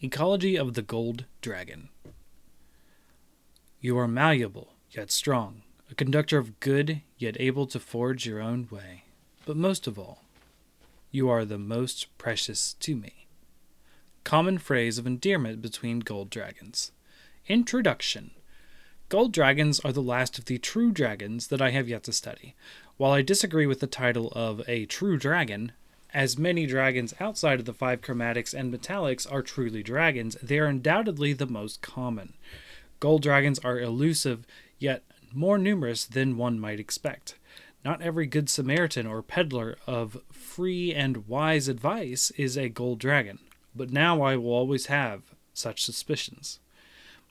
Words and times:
Ecology 0.00 0.56
of 0.56 0.74
the 0.74 0.82
Gold 0.82 1.24
Dragon. 1.40 1.88
You 3.80 3.98
are 3.98 4.06
malleable, 4.06 4.74
yet 4.92 5.10
strong, 5.10 5.62
a 5.90 5.94
conductor 5.96 6.38
of 6.38 6.60
good, 6.60 7.02
yet 7.16 7.36
able 7.40 7.66
to 7.66 7.80
forge 7.80 8.24
your 8.24 8.40
own 8.40 8.68
way. 8.70 9.06
But 9.44 9.56
most 9.56 9.88
of 9.88 9.98
all, 9.98 10.22
you 11.10 11.28
are 11.28 11.44
the 11.44 11.58
most 11.58 12.16
precious 12.16 12.74
to 12.74 12.94
me. 12.94 13.26
Common 14.22 14.58
phrase 14.58 14.98
of 14.98 15.06
endearment 15.06 15.60
between 15.60 15.98
gold 15.98 16.30
dragons. 16.30 16.92
Introduction 17.48 18.30
Gold 19.08 19.32
dragons 19.32 19.80
are 19.80 19.92
the 19.92 20.00
last 20.00 20.38
of 20.38 20.44
the 20.44 20.58
true 20.58 20.92
dragons 20.92 21.48
that 21.48 21.60
I 21.60 21.70
have 21.70 21.88
yet 21.88 22.04
to 22.04 22.12
study. 22.12 22.54
While 22.98 23.10
I 23.10 23.22
disagree 23.22 23.66
with 23.66 23.80
the 23.80 23.88
title 23.88 24.30
of 24.36 24.62
a 24.68 24.86
true 24.86 25.16
dragon, 25.16 25.72
as 26.14 26.38
many 26.38 26.66
dragons 26.66 27.14
outside 27.20 27.60
of 27.60 27.66
the 27.66 27.74
five 27.74 28.00
chromatics 28.00 28.54
and 28.54 28.72
metallics 28.72 29.30
are 29.30 29.42
truly 29.42 29.82
dragons, 29.82 30.36
they 30.42 30.58
are 30.58 30.66
undoubtedly 30.66 31.32
the 31.32 31.46
most 31.46 31.82
common. 31.82 32.34
Gold 33.00 33.22
dragons 33.22 33.58
are 33.60 33.78
elusive, 33.78 34.46
yet 34.78 35.02
more 35.32 35.58
numerous 35.58 36.04
than 36.04 36.36
one 36.36 36.58
might 36.58 36.80
expect. 36.80 37.34
Not 37.84 38.02
every 38.02 38.26
good 38.26 38.48
Samaritan 38.48 39.06
or 39.06 39.22
peddler 39.22 39.76
of 39.86 40.18
free 40.32 40.94
and 40.94 41.28
wise 41.28 41.68
advice 41.68 42.30
is 42.32 42.56
a 42.56 42.68
gold 42.68 42.98
dragon, 42.98 43.38
but 43.74 43.90
now 43.90 44.22
I 44.22 44.36
will 44.36 44.52
always 44.52 44.86
have 44.86 45.22
such 45.54 45.84
suspicions. 45.84 46.58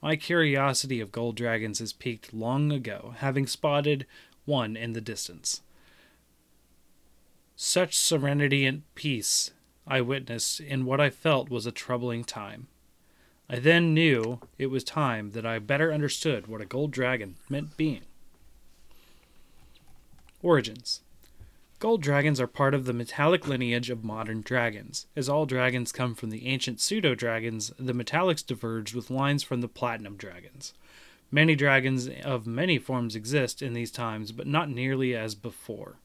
My 0.02 0.16
curiosity 0.16 1.02
of 1.02 1.12
gold 1.12 1.36
dragons 1.36 1.80
has 1.80 1.92
peaked 1.92 2.34
long 2.34 2.72
ago, 2.72 3.16
having 3.18 3.48
spotted 3.48 4.06
one 4.46 4.78
in 4.78 4.94
the 4.94 5.02
distance. 5.02 5.62
Such 7.60 7.98
serenity 7.98 8.68
and 8.68 8.84
peace 8.94 9.50
I 9.88 10.00
witnessed 10.02 10.60
in 10.60 10.86
what 10.86 11.02
I 11.02 11.10
felt 11.10 11.50
was 11.50 11.66
a 11.66 11.72
troubling 11.72 12.24
time. 12.24 12.68
I 13.50 13.58
then 13.58 13.96
knew 13.96 14.42
it 14.60 14.68
was 14.68 14.84
time 14.84 15.32
that 15.32 15.44
I 15.44 15.58
better 15.58 15.92
understood 15.92 16.46
what 16.46 16.62
a 16.62 16.68
gold 16.68 16.92
dragon 16.92 17.38
meant 17.50 17.76
being. 17.76 18.04
Origins 20.44 21.02
Gold 21.80 22.04
dragons 22.04 22.40
are 22.40 22.46
part 22.46 22.76
of 22.76 22.86
the 22.86 22.94
metallic 22.94 23.48
lineage 23.48 23.90
of 23.90 24.04
modern 24.04 24.42
dragons. 24.42 25.08
As 25.16 25.28
all 25.28 25.48
dragons 25.48 25.92
come 25.92 26.14
from 26.14 26.30
the 26.30 26.46
ancient 26.46 26.80
pseudo 26.80 27.16
dragons, 27.16 27.74
the 27.80 27.94
metallics 27.94 28.46
diverged 28.46 28.94
with 28.94 29.10
lines 29.10 29.42
from 29.42 29.62
the 29.62 29.68
platinum 29.68 30.16
dragons. 30.16 30.76
Many 31.32 31.56
dragons 31.56 32.08
of 32.24 32.46
many 32.46 32.78
forms 32.78 33.16
exist 33.16 33.64
in 33.64 33.74
these 33.74 33.92
times, 33.92 34.32
but 34.32 34.46
not 34.46 34.70
nearly 34.70 35.16
as 35.16 35.34
before. 35.34 35.98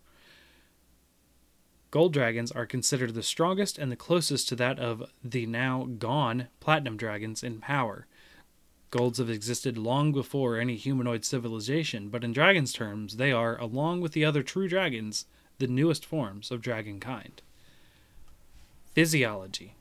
Gold 1.93 2.15
dragons 2.15 2.51
are 2.51 2.65
considered 2.65 3.12
the 3.12 3.23
strongest 3.23 3.77
and 3.77 3.93
the 3.93 3.97
closest 3.97 4.48
to 4.48 4.57
that 4.57 4.79
of 4.79 5.12
the 5.23 5.45
now 5.45 5.85
gone 5.98 6.48
platinum 6.59 6.97
dragons 6.97 7.43
in 7.43 7.61
power. 7.61 8.07
Golds 8.91 9.19
have 9.19 9.29
existed 9.29 9.77
long 9.77 10.11
before 10.11 10.57
any 10.57 10.77
humanoid 10.77 11.23
civilization, 11.23 12.09
but 12.09 12.25
in 12.25 12.33
dragons' 12.33 12.73
terms, 12.73 13.19
they 13.19 13.31
are, 13.31 13.61
along 13.61 14.01
with 14.01 14.13
the 14.13 14.25
other 14.25 14.43
true 14.43 14.69
dragons, 14.69 15.27
the 15.59 15.67
newest 15.67 16.07
forms 16.07 16.51
of 16.51 16.63
dragon 16.63 16.98
kind. 16.98 17.43
Physiology 18.95 19.75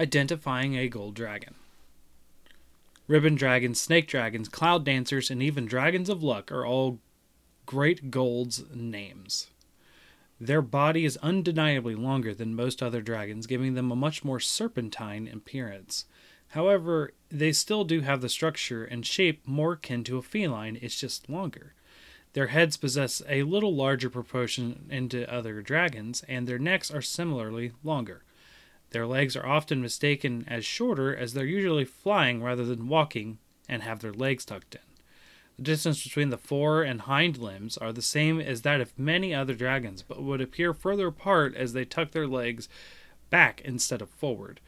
Identifying 0.00 0.74
a 0.74 0.88
gold 0.88 1.14
dragon. 1.14 1.54
Ribbon 3.06 3.34
dragons, 3.34 3.78
snake 3.78 4.08
dragons, 4.08 4.48
cloud 4.48 4.86
dancers, 4.86 5.30
and 5.30 5.42
even 5.42 5.66
dragons 5.66 6.08
of 6.08 6.22
luck 6.22 6.50
are 6.50 6.64
all 6.64 6.98
great 7.66 8.10
gold's 8.10 8.64
names. 8.74 9.48
Their 10.40 10.62
body 10.62 11.04
is 11.04 11.16
undeniably 11.18 11.94
longer 11.94 12.34
than 12.34 12.54
most 12.54 12.82
other 12.82 13.00
dragons, 13.00 13.46
giving 13.46 13.74
them 13.74 13.90
a 13.90 13.96
much 13.96 14.22
more 14.24 14.40
serpentine 14.40 15.28
appearance. 15.28 16.04
However, 16.48 17.12
they 17.30 17.52
still 17.52 17.84
do 17.84 18.02
have 18.02 18.20
the 18.20 18.28
structure 18.28 18.84
and 18.84 19.04
shape 19.04 19.46
more 19.46 19.72
akin 19.72 20.04
to 20.04 20.18
a 20.18 20.22
feline, 20.22 20.78
it's 20.80 21.00
just 21.00 21.28
longer. 21.28 21.74
Their 22.34 22.48
heads 22.48 22.76
possess 22.76 23.22
a 23.28 23.44
little 23.44 23.74
larger 23.74 24.10
proportion 24.10 24.86
into 24.90 25.32
other 25.32 25.62
dragons, 25.62 26.22
and 26.28 26.46
their 26.46 26.58
necks 26.58 26.90
are 26.90 27.00
similarly 27.00 27.72
longer. 27.82 28.22
Their 28.90 29.06
legs 29.06 29.36
are 29.36 29.46
often 29.46 29.80
mistaken 29.80 30.44
as 30.46 30.64
shorter 30.64 31.16
as 31.16 31.32
they're 31.32 31.46
usually 31.46 31.86
flying 31.86 32.42
rather 32.42 32.64
than 32.64 32.88
walking 32.88 33.38
and 33.68 33.82
have 33.82 34.00
their 34.00 34.12
legs 34.12 34.44
tucked 34.44 34.74
in. 34.74 34.85
The 35.56 35.62
distance 35.62 36.02
between 36.04 36.30
the 36.30 36.38
fore 36.38 36.82
and 36.82 37.02
hind 37.02 37.38
limbs 37.38 37.78
are 37.78 37.92
the 37.92 38.02
same 38.02 38.40
as 38.40 38.62
that 38.62 38.80
of 38.80 38.98
many 38.98 39.34
other 39.34 39.54
dragons, 39.54 40.02
but 40.02 40.22
would 40.22 40.40
appear 40.40 40.74
further 40.74 41.08
apart 41.08 41.54
as 41.54 41.72
they 41.72 41.84
tuck 41.84 42.10
their 42.10 42.26
legs 42.26 42.68
back 43.30 43.62
instead 43.62 44.02
of 44.02 44.10
forward. 44.10 44.60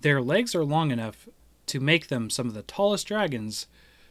Their 0.00 0.22
legs 0.22 0.54
are 0.54 0.64
long 0.64 0.90
enough 0.90 1.28
to 1.66 1.78
make 1.78 2.08
them 2.08 2.30
some 2.30 2.48
of 2.48 2.54
the 2.54 2.62
tallest 2.62 3.06
dragons 3.06 3.66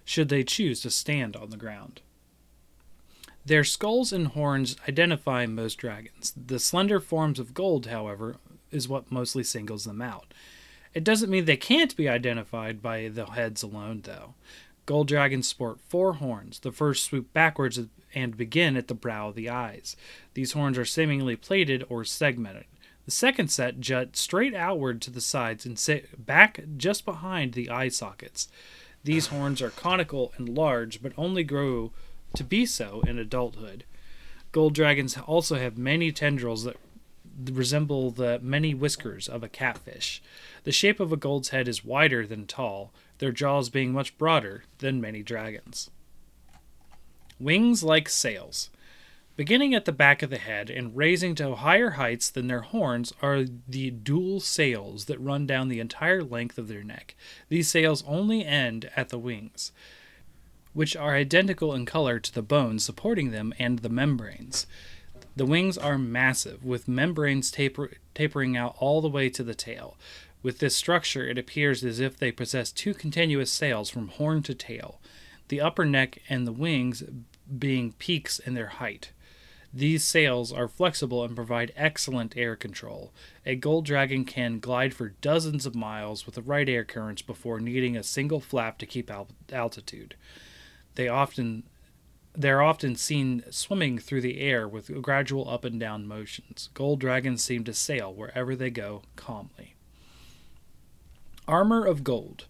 should 0.06 0.30
they 0.30 0.44
choose 0.44 0.82
to 0.82 0.90
stand 0.90 1.36
on 1.36 1.50
the 1.50 1.58
ground. 1.58 2.02
Their 3.46 3.64
skulls 3.64 4.14
and 4.14 4.28
horns 4.28 4.76
identify 4.88 5.46
most 5.48 5.76
dragons. 5.76 6.34
The 6.36 6.60
slender 6.60 7.00
forms 7.00 7.40
of 7.40 7.54
gold, 7.54 7.88
however, 7.88 8.36
is 8.70 8.88
what 8.88 9.12
mostly 9.12 9.44
singles 9.44 9.86
them 9.86 10.02
out. 10.02 10.34
It 10.94 11.04
doesn't 11.04 11.30
mean 11.30 11.46
they 11.46 11.58
can't 11.58 11.96
be 11.96 12.08
identified 12.08 12.82
by 12.82 13.08
the 13.08 13.26
heads 13.26 13.64
alone, 13.64 14.02
though. 14.04 14.36
Gold 14.86 15.08
dragons 15.08 15.48
sport 15.48 15.80
four 15.80 16.14
horns. 16.14 16.60
The 16.60 16.72
first 16.72 17.06
swoop 17.06 17.32
backwards 17.34 17.80
and 18.14 18.38
begin 18.38 18.76
at 18.76 18.88
the 18.88 18.94
brow 18.94 19.30
of 19.30 19.36
the 19.36 19.50
eyes. 19.50 19.96
These 20.34 20.54
horns 20.54 20.78
are 20.78 20.86
seemingly 20.86 21.36
plated 21.36 21.86
or 21.90 22.04
segmented. 22.04 22.66
The 23.06 23.12
second 23.12 23.50
set 23.50 23.80
jut 23.80 24.16
straight 24.16 24.54
outward 24.54 25.02
to 25.02 25.12
the 25.12 25.22
sides 25.22 25.66
and 25.66 25.78
sit 25.78 26.26
back 26.26 26.62
just 26.78 27.06
behind 27.06 27.54
the 27.54 27.70
eye 27.70 27.90
sockets. 27.90 28.48
These 29.04 29.28
horns 29.28 29.62
are 29.62 29.70
conical 29.70 30.34
and 30.38 30.50
large, 30.50 31.02
but 31.02 31.14
only 31.18 31.44
grow 31.44 31.92
to 32.36 32.44
be 32.44 32.66
so 32.66 33.02
in 33.08 33.18
adulthood. 33.18 33.86
Gold 34.52 34.74
dragons 34.74 35.18
also 35.18 35.56
have 35.56 35.78
many 35.78 36.12
tendrils 36.12 36.64
that 36.66 36.78
resemble 37.52 38.12
the 38.12 38.40
many 38.42 38.74
whiskers 38.74 39.28
of 39.28 39.44
a 39.44 39.50
catfish. 39.50 40.22
The 40.64 40.72
shape 40.72 41.00
of 41.00 41.12
a 41.12 41.18
gold's 41.18 41.50
head 41.50 41.68
is 41.68 41.86
wider 41.86 42.28
than 42.28 42.46
tall, 42.46 42.94
their 43.22 43.32
jaws 43.32 43.70
being 43.70 43.94
much 43.94 44.18
broader 44.18 44.64
than 44.80 45.00
many 45.00 45.24
dragons. 45.24 45.90
Wings 47.40 47.84
like 47.84 48.10
sails. 48.10 48.70
Beginning 49.38 49.74
at 49.74 49.86
the 49.86 49.94
back 49.94 50.22
of 50.22 50.30
the 50.30 50.38
head 50.38 50.70
and 50.70 50.98
raising 50.98 51.36
to 51.36 51.56
higher 51.56 51.92
heights 51.92 52.30
than 52.30 52.48
their 52.48 52.62
horns 52.62 53.14
are 53.22 53.46
the 53.68 53.92
dual 53.92 54.42
sails 54.42 55.06
that 55.06 55.22
run 55.22 55.46
down 55.46 55.70
the 55.70 55.80
entire 55.80 56.24
length 56.24 56.58
of 56.58 56.68
their 56.68 56.84
neck. 56.84 57.16
These 57.48 57.70
sails 57.70 58.04
only 58.06 58.44
end 58.44 58.92
at 58.96 59.10
the 59.10 59.20
wings 59.20 59.72
which 60.74 60.96
are 60.96 61.16
identical 61.16 61.74
in 61.74 61.86
color 61.86 62.20
to 62.20 62.34
the 62.34 62.42
bones 62.42 62.84
supporting 62.84 63.32
them 63.32 63.54
and 63.60 63.80
the 63.80 63.90
membranes. 63.90 64.66
The 65.36 65.46
wings 65.46 65.78
are 65.78 65.98
massive, 65.98 66.66
with 66.66 66.88
membranes 66.88 67.52
taper- 67.52 67.92
tapering 68.14 68.58
out 68.58 68.76
all 68.80 69.02
the 69.02 69.10
way 69.10 69.30
to 69.30 69.44
the 69.44 69.56
tail. 69.56 69.98
With 70.44 70.60
this 70.60 70.76
structure, 70.76 71.28
it 71.28 71.38
appears 71.38 71.84
as 71.84 72.00
if 72.00 72.18
they 72.18 72.32
possess 72.32 72.72
two 72.72 72.94
continuous 72.94 73.52
sails 73.52 73.90
from 73.90 74.10
horn 74.10 74.44
to 74.44 74.56
tail, 74.56 75.00
the 75.48 75.62
upper 75.62 75.86
neck 75.86 76.20
and 76.30 76.46
the 76.46 76.52
wings 76.52 77.04
being 77.58 77.94
peaks 77.94 78.40
in 78.40 78.56
their 78.56 78.68
height. 78.68 79.12
These 79.74 80.04
sails 80.04 80.52
are 80.52 80.68
flexible 80.68 81.24
and 81.24 81.36
provide 81.36 81.72
excellent 81.78 82.36
air 82.36 82.58
control. 82.58 83.14
A 83.46 83.56
gold 83.56 83.86
dragon 83.86 84.26
can 84.26 84.60
glide 84.60 84.94
for 84.94 85.10
dozens 85.22 85.66
of 85.66 85.76
miles 85.76 86.26
with 86.26 86.36
the 86.36 86.42
right 86.42 86.68
air 86.68 86.84
currents 86.84 87.22
before 87.22 87.62
needing 87.62 87.96
a 87.96 88.04
single 88.04 88.42
flap 88.42 88.78
to 88.80 88.86
keep 88.86 89.10
altitude. 89.52 90.16
They 90.96 91.08
often 91.08 91.64
they're 92.36 92.62
often 92.62 92.96
seen 92.96 93.44
swimming 93.50 93.98
through 93.98 94.22
the 94.22 94.40
air 94.40 94.68
with 94.68 95.02
gradual 95.02 95.50
up 95.50 95.66
and 95.66 95.80
down 95.80 96.08
motions. 96.08 96.70
Gold 96.74 97.00
dragons 97.00 97.44
seem 97.44 97.64
to 97.66 97.74
sail 97.74 98.14
wherever 98.14 98.56
they 98.56 98.70
go 98.70 99.04
calmly. 99.16 99.76
Armor 101.48 101.86
of 101.86 102.04
gold. 102.04 102.46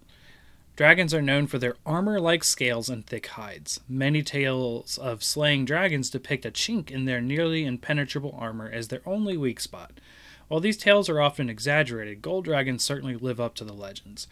Dragons 0.76 1.14
are 1.14 1.22
known 1.22 1.48
for 1.48 1.58
their 1.58 1.76
armor 1.86 2.20
like 2.20 2.44
scales 2.44 2.90
and 2.90 3.06
thick 3.06 3.28
hides. 3.28 3.80
Many 3.90 4.24
tales 4.24 4.98
of 4.98 5.24
slaying 5.24 5.66
dragons 5.66 6.10
depict 6.10 6.46
a 6.46 6.52
chink 6.52 6.90
in 6.90 7.06
their 7.06 7.22
nearly 7.22 7.66
impenetrable 7.66 8.36
armor 8.38 8.70
as 8.70 8.88
their 8.88 9.02
only 9.06 9.36
weak 9.38 9.60
spot. 9.60 10.00
While 10.48 10.60
these 10.60 10.78
tales 10.78 11.08
are 11.10 11.22
often 11.22 11.50
exaggerated, 11.50 12.22
gold 12.22 12.46
dragons 12.46 12.84
certainly 12.84 13.16
live 13.16 13.40
up 13.40 13.56
to 13.56 13.64
the 13.64 13.74
legends. 13.74 14.28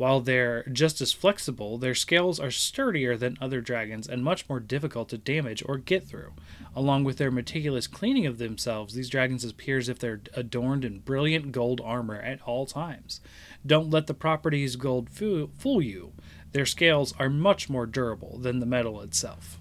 While 0.00 0.22
they're 0.22 0.62
just 0.72 1.02
as 1.02 1.12
flexible, 1.12 1.76
their 1.76 1.94
scales 1.94 2.40
are 2.40 2.50
sturdier 2.50 3.18
than 3.18 3.36
other 3.38 3.60
dragons 3.60 4.08
and 4.08 4.24
much 4.24 4.48
more 4.48 4.58
difficult 4.58 5.10
to 5.10 5.18
damage 5.18 5.62
or 5.66 5.76
get 5.76 6.08
through. 6.08 6.32
Along 6.74 7.04
with 7.04 7.18
their 7.18 7.30
meticulous 7.30 7.86
cleaning 7.86 8.24
of 8.24 8.38
themselves, 8.38 8.94
these 8.94 9.10
dragons 9.10 9.44
appear 9.44 9.76
as 9.76 9.90
if 9.90 9.98
they're 9.98 10.22
adorned 10.32 10.86
in 10.86 11.00
brilliant 11.00 11.52
gold 11.52 11.82
armor 11.84 12.18
at 12.18 12.40
all 12.46 12.64
times. 12.64 13.20
Don't 13.66 13.90
let 13.90 14.06
the 14.06 14.14
properties 14.14 14.76
gold 14.76 15.10
fool 15.10 15.82
you. 15.82 16.14
Their 16.52 16.64
scales 16.64 17.12
are 17.18 17.28
much 17.28 17.68
more 17.68 17.84
durable 17.84 18.38
than 18.38 18.58
the 18.58 18.64
metal 18.64 19.02
itself. 19.02 19.60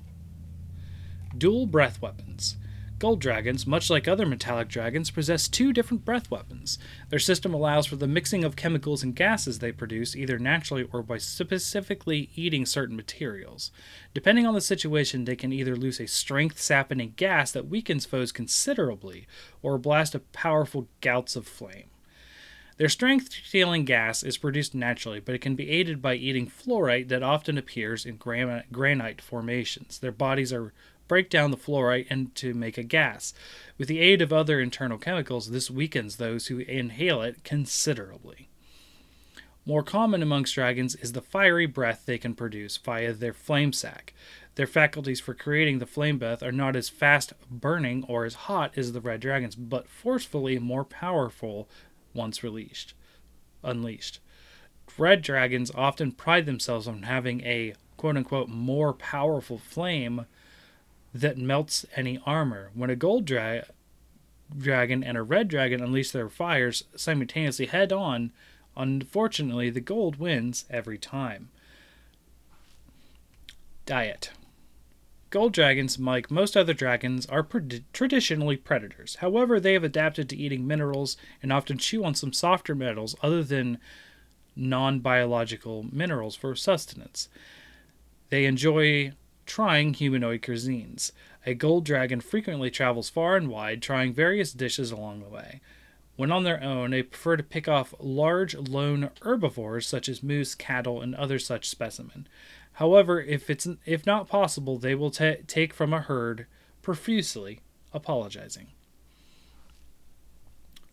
Dual 1.37 1.65
breath 1.65 2.01
weapons. 2.01 2.55
Gold 2.99 3.21
dragons, 3.21 3.65
much 3.65 3.89
like 3.89 4.09
other 4.09 4.25
metallic 4.25 4.67
dragons, 4.67 5.09
possess 5.09 5.47
two 5.47 5.71
different 5.71 6.03
breath 6.03 6.29
weapons. 6.29 6.77
Their 7.07 7.17
system 7.17 7.53
allows 7.53 7.85
for 7.85 7.95
the 7.95 8.07
mixing 8.07 8.43
of 8.43 8.57
chemicals 8.57 9.03
and 9.03 9.15
gases 9.15 9.59
they 9.59 9.71
produce, 9.71 10.17
either 10.17 10.37
naturally 10.37 10.85
or 10.91 11.01
by 11.01 11.17
specifically 11.17 12.29
eating 12.35 12.65
certain 12.65 12.97
materials. 12.97 13.71
Depending 14.13 14.45
on 14.45 14.53
the 14.53 14.59
situation, 14.59 15.23
they 15.23 15.37
can 15.37 15.53
either 15.53 15.77
loose 15.77 16.01
a 16.01 16.07
strength 16.07 16.59
sapping 16.59 17.13
gas 17.15 17.53
that 17.53 17.69
weakens 17.69 18.05
foes 18.05 18.33
considerably, 18.33 19.27
or 19.61 19.77
blast 19.77 20.13
a 20.13 20.19
powerful 20.19 20.89
gouts 20.99 21.37
of 21.37 21.47
flame. 21.47 21.89
Their 22.75 22.89
strength 22.89 23.33
stealing 23.45 23.83
gas 23.83 24.23
is 24.23 24.37
produced 24.37 24.73
naturally, 24.73 25.19
but 25.19 25.35
it 25.35 25.41
can 25.41 25.55
be 25.55 25.69
aided 25.69 26.01
by 26.01 26.15
eating 26.15 26.47
fluorite 26.47 27.09
that 27.09 27.23
often 27.23 27.57
appears 27.57 28.05
in 28.05 28.17
granite 28.17 29.21
formations. 29.21 29.99
Their 29.99 30.13
bodies 30.13 30.53
are 30.53 30.73
break 31.09 31.29
down 31.29 31.51
the 31.51 31.57
fluorite 31.57 32.07
and 32.09 32.33
to 32.35 32.53
make 32.53 32.77
a 32.77 32.83
gas. 32.83 33.33
With 33.77 33.89
the 33.89 33.99
aid 33.99 34.21
of 34.21 34.31
other 34.31 34.61
internal 34.61 34.97
chemicals, 34.97 35.51
this 35.51 35.69
weakens 35.69 36.15
those 36.15 36.47
who 36.47 36.59
inhale 36.59 37.21
it 37.21 37.43
considerably. 37.43 38.47
More 39.65 39.83
common 39.83 40.23
amongst 40.23 40.55
dragons 40.55 40.95
is 40.95 41.11
the 41.11 41.21
fiery 41.21 41.65
breath 41.65 42.03
they 42.05 42.17
can 42.17 42.33
produce 42.33 42.77
via 42.77 43.11
their 43.11 43.33
flame 43.33 43.73
sac. 43.73 44.13
Their 44.55 44.67
faculties 44.67 45.19
for 45.19 45.33
creating 45.33 45.79
the 45.79 45.85
flame 45.85 46.17
breath 46.17 46.41
are 46.41 46.51
not 46.51 46.75
as 46.75 46.89
fast 46.89 47.33
burning 47.51 48.05
or 48.07 48.25
as 48.25 48.33
hot 48.33 48.77
as 48.77 48.93
the 48.93 49.01
red 49.01 49.19
dragons, 49.19 49.55
but 49.55 49.89
forcefully 49.89 50.57
more 50.59 50.85
powerful 50.85 51.69
once 52.13 52.43
released. 52.43 52.93
Unleashed. 53.63 54.19
Red 54.97 55.21
dragons 55.21 55.71
often 55.75 56.13
pride 56.13 56.45
themselves 56.45 56.87
on 56.87 57.03
having 57.03 57.41
a 57.41 57.73
quote 57.97 58.17
unquote 58.17 58.49
more 58.49 58.93
powerful 58.93 59.57
flame 59.57 60.25
that 61.13 61.37
melts 61.37 61.85
any 61.95 62.19
armor. 62.25 62.71
When 62.73 62.89
a 62.89 62.95
gold 62.95 63.25
dra- 63.25 63.65
dragon 64.55 65.03
and 65.03 65.17
a 65.17 65.23
red 65.23 65.47
dragon 65.47 65.81
unleash 65.81 66.11
their 66.11 66.29
fires 66.29 66.83
simultaneously 66.95 67.67
head 67.67 67.91
on, 67.91 68.31
unfortunately, 68.75 69.69
the 69.69 69.81
gold 69.81 70.17
wins 70.17 70.65
every 70.69 70.97
time. 70.97 71.49
Diet 73.85 74.31
Gold 75.31 75.53
dragons, 75.53 75.99
like 75.99 76.31
most 76.31 76.57
other 76.57 76.73
dragons, 76.73 77.27
are 77.27 77.47
traditionally 77.93 78.57
predators. 78.57 79.15
However, 79.15 79.59
they 79.59 79.73
have 79.73 79.83
adapted 79.83 80.27
to 80.29 80.35
eating 80.35 80.65
minerals 80.65 81.17
and 81.43 81.53
often 81.53 81.77
chew 81.77 82.03
on 82.03 82.15
some 82.15 82.33
softer 82.33 82.73
metals 82.73 83.15
other 83.21 83.43
than 83.43 83.77
non 84.55 84.99
biological 84.99 85.85
minerals 85.91 86.35
for 86.35 86.55
sustenance. 86.55 87.29
They 88.29 88.45
enjoy 88.45 89.11
trying 89.49 89.95
humanoid 89.95 90.43
cuisines. 90.43 91.11
A 91.43 91.55
gold 91.55 91.83
dragon 91.83 92.21
frequently 92.21 92.69
travels 92.69 93.09
far 93.09 93.35
and 93.35 93.49
wide, 93.49 93.81
trying 93.81 94.13
various 94.13 94.53
dishes 94.53 94.91
along 94.91 95.21
the 95.21 95.27
way. 95.27 95.59
When 96.15 96.31
on 96.31 96.43
their 96.43 96.63
own, 96.63 96.91
they 96.91 97.01
prefer 97.01 97.35
to 97.35 97.43
pick 97.43 97.67
off 97.67 97.95
large, 97.99 98.53
lone 98.53 99.09
herbivores 99.23 99.87
such 99.87 100.07
as 100.07 100.21
moose, 100.21 100.53
cattle, 100.53 101.01
and 101.01 101.15
other 101.15 101.39
such 101.39 101.67
specimen. 101.67 102.27
However, 102.73 103.19
if 103.19 103.49
it's 103.49 103.67
if 103.85 104.05
not 104.05 104.29
possible, 104.29 104.77
they 104.77 104.93
will 104.93 105.11
t- 105.11 105.37
take 105.47 105.73
from 105.73 105.93
a 105.93 106.01
herd 106.01 106.45
profusely, 106.83 107.61
apologizing. 107.91 108.67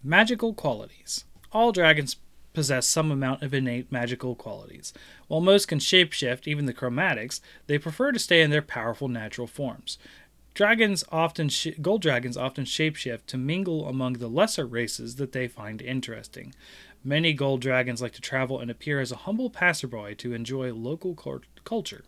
Magical 0.03 0.55
qualities. 0.55 1.25
All 1.53 1.73
dragons 1.73 2.17
possess 2.57 2.87
some 2.87 3.13
amount 3.13 3.43
of 3.43 3.53
innate 3.53 3.93
magical 3.93 4.35
qualities. 4.35 4.95
While 5.29 5.43
most 5.43 5.69
can 5.69 5.79
shapeshift, 5.79 6.49
even 6.49 6.65
the 6.65 6.73
chromatics, 6.73 7.43
they 7.67 7.77
prefer 7.77 8.13
to 8.13 8.19
stay 8.19 8.41
in 8.41 8.49
their 8.49 8.63
powerful 8.63 9.09
natural 9.09 9.47
forms. 9.47 9.99
Dragons 10.55 11.05
often 11.13 11.51
sh- 11.51 11.77
gold 11.83 12.01
dragons 12.01 12.35
often 12.35 12.65
shapeshift 12.65 13.27
to 13.27 13.37
mingle 13.37 13.87
among 13.87 14.15
the 14.15 14.27
lesser 14.27 14.65
races 14.65 15.17
that 15.17 15.33
they 15.33 15.47
find 15.47 15.83
interesting. 15.83 16.55
Many 17.05 17.35
gold 17.35 17.61
dragons 17.61 18.01
like 18.01 18.15
to 18.15 18.23
travel 18.23 18.59
and 18.59 18.71
appear 18.71 19.01
as 19.01 19.13
a 19.13 19.17
humble 19.27 19.51
passerby 19.51 20.15
to 20.15 20.33
enjoy 20.33 20.73
local 20.73 21.15
culture. 21.65 22.05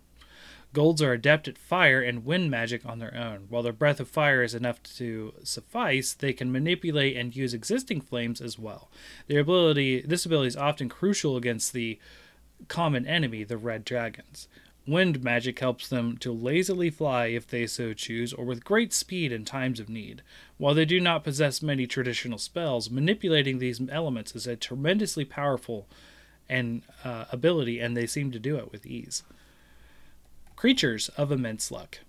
Golds 0.75 1.01
are 1.01 1.13
adept 1.13 1.49
at 1.49 1.57
fire 1.57 2.01
and 2.03 2.27
wind 2.27 2.51
magic 2.51 2.85
on 2.85 2.99
their 2.99 3.17
own. 3.17 3.47
While 3.49 3.63
their 3.63 3.73
breath 3.73 4.01
of 4.01 4.09
fire 4.09 4.43
is 4.43 4.55
enough 4.55 4.83
to 4.97 5.33
suffice, 5.43 6.13
they 6.13 6.33
can 6.33 6.53
manipulate 6.53 7.17
and 7.17 7.35
use 7.35 7.55
existing 7.55 8.03
flames 8.03 8.41
as 8.41 8.59
well. 8.59 8.91
Their 9.29 9.41
ability, 9.41 10.03
this 10.03 10.27
ability 10.27 10.49
is 10.49 10.57
often 10.57 10.89
crucial 10.89 11.37
against 11.37 11.73
the 11.73 11.99
common 12.69 13.07
enemy, 13.07 13.45
the 13.45 13.57
red 13.57 13.85
dragons. 13.85 14.47
Wind 14.87 15.23
magic 15.23 15.59
helps 15.59 15.89
them 15.89 16.17
to 16.19 16.33
lazily 16.33 16.91
fly 16.91 17.27
if 17.27 17.47
they 17.47 17.67
so 17.67 17.93
choose, 17.93 18.33
or 18.33 18.45
with 18.45 18.65
great 18.65 18.93
speed 18.93 19.33
in 19.33 19.45
times 19.45 19.81
of 19.81 19.89
need. 19.89 20.23
While 20.57 20.75
they 20.75 20.87
do 20.87 20.99
not 20.99 21.25
possess 21.25 21.61
many 21.63 21.87
traditional 21.87 22.39
spells, 22.39 22.91
manipulating 22.91 23.59
these 23.59 23.81
elements 23.91 24.35
is 24.35 24.47
a 24.47 24.57
tremendously 24.57 25.27
powerful 25.27 25.87
and 26.49 26.83
uh, 27.05 27.27
ability, 27.31 27.81
and 27.81 27.97
they 27.97 28.07
seem 28.07 28.31
to 28.33 28.39
do 28.39 28.57
it 28.57 28.73
with 28.73 28.87
ease. 28.87 29.23
Creatures 30.59 31.09
of 31.11 31.31
immense 31.31 31.71
luck. 31.71 32.01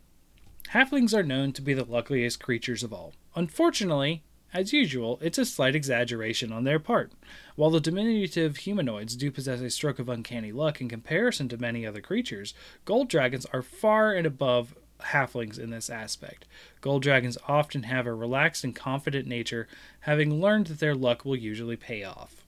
Halflings 0.69 1.13
are 1.13 1.21
known 1.21 1.51
to 1.53 1.61
be 1.61 1.75
the 1.75 1.85
luckiest 1.85 2.41
creatures 2.41 2.81
of 2.81 2.91
all. 2.91 3.13
Unfortunately, 3.35 4.23
as 4.51 4.73
usual, 4.73 5.19
it's 5.21 5.37
a 5.37 5.45
slight 5.45 5.75
exaggeration 5.75 6.51
on 6.51 6.63
their 6.63 6.79
part. 6.79 7.11
While 7.55 7.69
the 7.69 7.79
diminutive 7.79 8.57
humanoids 8.57 9.15
do 9.15 9.29
possess 9.29 9.61
a 9.61 9.69
stroke 9.69 9.99
of 9.99 10.09
uncanny 10.09 10.51
luck 10.51 10.81
in 10.81 10.89
comparison 10.89 11.47
to 11.49 11.59
many 11.59 11.85
other 11.85 12.01
creatures, 12.01 12.55
gold 12.85 13.07
dragons 13.07 13.45
are 13.53 13.61
far 13.61 14.13
and 14.13 14.25
above 14.25 14.73
halflings 14.99 15.59
in 15.59 15.69
this 15.69 15.87
aspect. 15.87 16.47
Gold 16.81 17.03
dragons 17.03 17.37
often 17.47 17.83
have 17.83 18.07
a 18.07 18.15
relaxed 18.15 18.63
and 18.63 18.75
confident 18.75 19.27
nature, 19.27 19.67
having 19.99 20.41
learned 20.41 20.65
that 20.65 20.79
their 20.79 20.95
luck 20.95 21.23
will 21.23 21.35
usually 21.35 21.77
pay 21.77 22.03
off. 22.03 22.47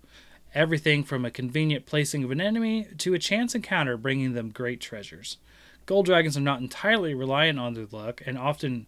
Everything 0.56 1.04
from 1.04 1.26
a 1.26 1.30
convenient 1.30 1.86
placing 1.86 2.24
of 2.24 2.32
an 2.32 2.42
enemy 2.42 2.88
to 2.98 3.14
a 3.14 3.20
chance 3.20 3.54
encounter 3.54 3.98
bringing 3.98 4.34
them 4.34 4.50
great 4.50 4.82
treasures. 4.82 5.38
Gold 5.86 6.06
dragons 6.06 6.38
are 6.38 6.42
not 6.42 6.62
entirely 6.62 7.14
reliant 7.14 7.60
on 7.60 7.74
their 7.74 7.88
luck 7.92 8.22
and 8.26 8.38
often 8.38 8.88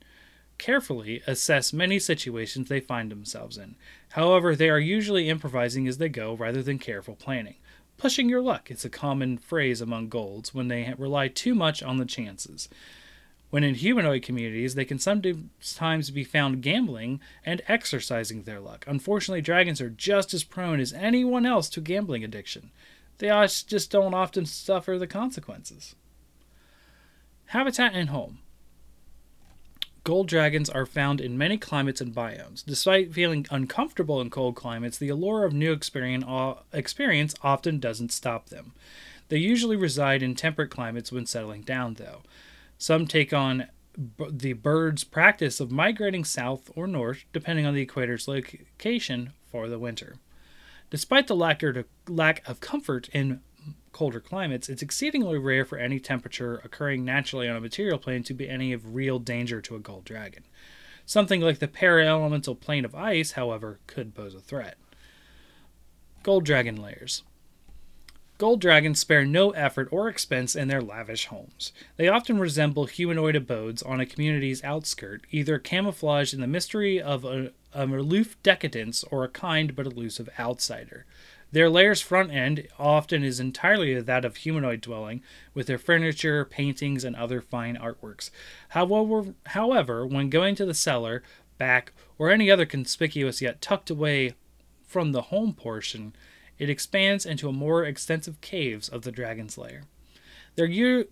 carefully 0.58 1.22
assess 1.28 1.74
many 1.74 2.00
situations 2.00 2.70
they 2.70 2.80
find 2.80 3.12
themselves 3.12 3.58
in. 3.58 3.76
However, 4.12 4.56
they 4.56 4.70
are 4.70 4.80
usually 4.80 5.30
improvising 5.30 5.88
as 5.88 5.98
they 5.98 6.10
go 6.10 6.34
rather 6.34 6.62
than 6.62 6.80
careful 6.80 7.16
planning. 7.16 7.56
Pushing 7.98 8.30
your 8.30 8.42
luck 8.42 8.70
is 8.72 8.86
a 8.86 8.90
common 8.90 9.38
phrase 9.38 9.82
among 9.82 10.10
golds 10.10 10.54
when 10.54 10.68
they 10.68 10.94
rely 10.98 11.28
too 11.28 11.56
much 11.56 11.82
on 11.82 11.98
the 11.98 12.06
chances. 12.06 12.70
When 13.50 13.64
in 13.64 13.76
humanoid 13.76 14.24
communities, 14.24 14.76
they 14.76 14.86
can 14.86 14.98
sometimes 14.98 16.10
be 16.12 16.24
found 16.24 16.64
gambling 16.64 17.20
and 17.46 17.62
exercising 17.68 18.44
their 18.44 18.60
luck. 18.60 18.84
Unfortunately, 18.88 19.42
dragons 19.42 19.80
are 19.80 19.90
just 19.90 20.34
as 20.34 20.44
prone 20.44 20.80
as 20.80 20.92
anyone 20.94 21.46
else 21.46 21.70
to 21.70 21.82
gambling 21.82 22.24
addiction. 22.24 22.72
They 23.20 23.28
just 23.28 23.92
don't 23.92 24.16
often 24.16 24.46
suffer 24.46 24.98
the 24.98 25.08
consequences. 25.08 25.96
Habitat 27.48 27.94
and 27.94 28.10
home. 28.10 28.40
Gold 30.04 30.28
dragons 30.28 30.70
are 30.70 30.86
found 30.86 31.22
in 31.22 31.38
many 31.38 31.58
climates 31.58 32.02
and 32.02 32.14
biomes. 32.14 32.66
Despite 32.66 33.14
feeling 33.14 33.46
uncomfortable 33.50 34.20
in 34.20 34.30
cold 34.30 34.56
climates, 34.56 34.98
the 34.98 35.08
allure 35.08 35.46
of 35.46 35.54
new 35.54 35.72
uh, 35.72 36.54
experience 36.74 37.36
often 37.42 37.80
doesn't 37.80 38.12
stop 38.12 38.50
them. 38.50 38.74
They 39.30 39.38
usually 39.38 39.78
reside 39.78 40.22
in 40.22 40.36
temperate 40.36 40.72
climates 40.72 41.12
when 41.12 41.26
settling 41.26 41.62
down, 41.62 41.94
though. 41.94 42.24
Some 42.78 43.08
take 43.08 43.32
on 43.32 43.68
the 44.30 44.54
bird's 44.54 45.06
practice 45.06 45.62
of 45.62 45.72
migrating 45.72 46.26
south 46.26 46.70
or 46.76 46.86
north, 46.86 47.24
depending 47.32 47.66
on 47.66 47.74
the 47.74 47.86
equator's 47.86 48.28
location, 48.28 49.32
for 49.50 49.70
the 49.70 49.80
winter. 49.80 50.18
Despite 50.90 51.28
the 51.28 51.36
lack 51.36 52.48
of 52.48 52.60
comfort 52.60 53.08
in 53.14 53.40
colder 53.94 54.20
climates, 54.20 54.68
it's 54.68 54.82
exceedingly 54.82 55.38
rare 55.38 55.64
for 55.64 55.78
any 55.78 56.00
temperature 56.00 56.60
occurring 56.64 57.06
naturally 57.06 57.48
on 57.48 57.56
a 57.56 57.62
material 57.62 57.98
plane 57.98 58.24
to 58.24 58.34
be 58.34 58.50
any 58.50 58.74
of 58.74 58.96
real 58.96 59.20
danger 59.20 59.62
to 59.62 59.76
a 59.76 59.80
gold 59.80 60.04
dragon. 60.04 60.44
Something 61.06 61.42
like 61.42 61.60
the 61.60 61.68
para-elemental 61.68 62.56
plane 62.56 62.86
of 62.86 62.96
ice, 62.96 63.34
however, 63.34 63.80
could 63.88 64.16
pose 64.16 64.36
a 64.36 64.40
threat. 64.40 64.78
Gold 66.24 66.46
dragon 66.46 66.82
lairs. 66.82 67.24
Gold 68.38 68.62
dragons 68.62 69.00
spare 69.00 69.26
no 69.26 69.52
effort 69.52 69.88
or 69.92 70.10
expense 70.10 70.56
in 70.56 70.68
their 70.68 70.82
lavish 70.82 71.28
homes. 71.28 71.72
They 71.98 72.08
often 72.08 72.40
resemble 72.40 72.86
humanoid 72.88 73.36
abodes 73.36 73.84
on 73.84 74.00
a 74.00 74.06
community's 74.06 74.64
outskirt, 74.64 75.22
either 75.32 75.60
camouflaged 75.60 76.34
in 76.34 76.42
the 76.42 76.48
mystery 76.48 77.02
of 77.02 77.24
a, 77.24 77.52
a 77.74 77.86
aloof 77.86 78.42
decadence 78.42 79.04
or 79.06 79.24
a 79.24 79.30
kind 79.30 79.76
but 79.76 79.86
elusive 79.86 80.30
outsider. 80.40 81.06
Their 81.54 81.70
lair's 81.70 82.02
front 82.02 82.32
end 82.32 82.68
often 82.80 83.24
is 83.24 83.40
entirely 83.40 84.02
that 84.02 84.26
of 84.26 84.38
humanoid 84.38 84.82
dwelling, 84.82 85.22
with 85.54 85.68
their 85.68 85.78
furniture, 85.78 86.46
paintings, 86.46 87.04
and 87.04 87.16
other 87.16 87.42
fine 87.42 87.78
artworks. 87.78 88.32
However, 88.70 89.36
however, 89.46 90.04
when 90.08 90.32
going 90.32 90.56
to 90.56 90.66
the 90.66 90.74
cellar, 90.74 91.22
back, 91.60 91.94
or 92.18 92.32
any 92.32 92.50
other 92.50 92.66
conspicuous 92.66 93.40
yet 93.40 93.62
tucked 93.62 93.92
away 93.92 94.34
from 94.84 95.12
the 95.12 95.22
home 95.24 95.54
portion, 95.54 96.16
it 96.58 96.72
expands 96.72 97.24
into 97.24 97.48
a 97.48 97.54
more 97.54 97.86
extensive 97.86 98.42
caves 98.42 98.90
of 98.90 99.04
the 99.04 99.12
dragon's 99.12 99.56
lair. 99.56 99.84
Their, 100.56 101.06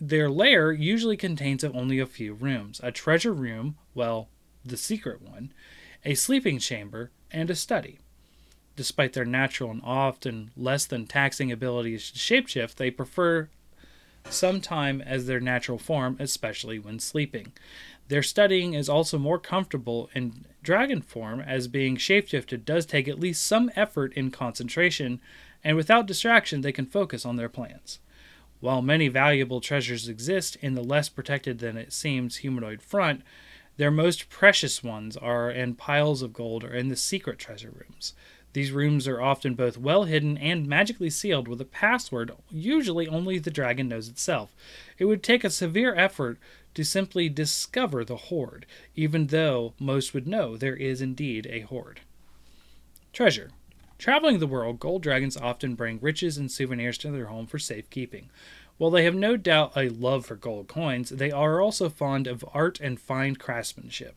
their 0.00 0.30
lair 0.30 0.70
usually 0.70 1.16
contains 1.16 1.64
only 1.64 1.98
a 1.98 2.06
few 2.06 2.34
rooms. 2.34 2.80
A 2.84 2.92
treasure 2.92 3.32
room, 3.32 3.76
well, 3.94 4.28
the 4.64 4.76
secret 4.76 5.22
one, 5.22 5.52
a 6.04 6.14
sleeping 6.14 6.60
chamber, 6.60 7.10
and 7.32 7.50
a 7.50 7.56
study. 7.56 7.98
Despite 8.78 9.12
their 9.12 9.24
natural 9.24 9.72
and 9.72 9.80
often 9.82 10.52
less 10.56 10.86
than 10.86 11.08
taxing 11.08 11.50
abilities 11.50 12.12
to 12.12 12.18
shapeshift, 12.20 12.76
they 12.76 12.92
prefer 12.92 13.48
some 14.30 14.60
time 14.60 15.02
as 15.02 15.26
their 15.26 15.40
natural 15.40 15.78
form, 15.78 16.16
especially 16.20 16.78
when 16.78 17.00
sleeping. 17.00 17.50
Their 18.06 18.22
studying 18.22 18.74
is 18.74 18.88
also 18.88 19.18
more 19.18 19.40
comfortable 19.40 20.08
in 20.14 20.44
dragon 20.62 21.02
form, 21.02 21.40
as 21.40 21.66
being 21.66 21.96
shapeshifted 21.96 22.64
does 22.64 22.86
take 22.86 23.08
at 23.08 23.18
least 23.18 23.44
some 23.44 23.68
effort 23.74 24.12
in 24.12 24.30
concentration, 24.30 25.20
and 25.64 25.76
without 25.76 26.06
distraction, 26.06 26.60
they 26.60 26.70
can 26.70 26.86
focus 26.86 27.26
on 27.26 27.34
their 27.34 27.48
plans. 27.48 27.98
While 28.60 28.80
many 28.80 29.08
valuable 29.08 29.60
treasures 29.60 30.08
exist 30.08 30.56
in 30.60 30.74
the 30.74 30.84
less 30.84 31.08
protected 31.08 31.58
than 31.58 31.76
it 31.76 31.92
seems 31.92 32.36
humanoid 32.36 32.80
front, 32.80 33.22
their 33.76 33.90
most 33.90 34.28
precious 34.28 34.84
ones 34.84 35.16
are 35.16 35.50
in 35.50 35.74
piles 35.74 36.22
of 36.22 36.32
gold 36.32 36.62
or 36.62 36.72
in 36.72 36.86
the 36.86 36.96
secret 36.96 37.40
treasure 37.40 37.72
rooms. 37.72 38.12
These 38.54 38.72
rooms 38.72 39.06
are 39.06 39.20
often 39.20 39.54
both 39.54 39.76
well 39.76 40.04
hidden 40.04 40.38
and 40.38 40.66
magically 40.66 41.10
sealed 41.10 41.48
with 41.48 41.60
a 41.60 41.66
password 41.66 42.32
usually 42.50 43.06
only 43.06 43.38
the 43.38 43.50
dragon 43.50 43.88
knows 43.88 44.08
itself. 44.08 44.54
It 44.98 45.04
would 45.04 45.22
take 45.22 45.44
a 45.44 45.50
severe 45.50 45.94
effort 45.94 46.38
to 46.74 46.84
simply 46.84 47.28
discover 47.28 48.04
the 48.04 48.16
hoard, 48.16 48.66
even 48.96 49.26
though 49.26 49.74
most 49.78 50.14
would 50.14 50.26
know 50.26 50.56
there 50.56 50.76
is 50.76 51.00
indeed 51.00 51.46
a 51.50 51.60
hoard. 51.60 52.00
Treasure. 53.12 53.50
Traveling 53.98 54.38
the 54.38 54.46
world, 54.46 54.78
gold 54.78 55.02
dragons 55.02 55.36
often 55.36 55.74
bring 55.74 55.98
riches 56.00 56.38
and 56.38 56.50
souvenirs 56.50 56.98
to 56.98 57.10
their 57.10 57.26
home 57.26 57.46
for 57.46 57.58
safekeeping. 57.58 58.30
While 58.76 58.92
they 58.92 59.02
have 59.04 59.16
no 59.16 59.36
doubt 59.36 59.76
a 59.76 59.88
love 59.88 60.24
for 60.24 60.36
gold 60.36 60.68
coins, 60.68 61.10
they 61.10 61.32
are 61.32 61.60
also 61.60 61.88
fond 61.88 62.28
of 62.28 62.44
art 62.54 62.78
and 62.80 63.00
fine 63.00 63.34
craftsmanship. 63.34 64.14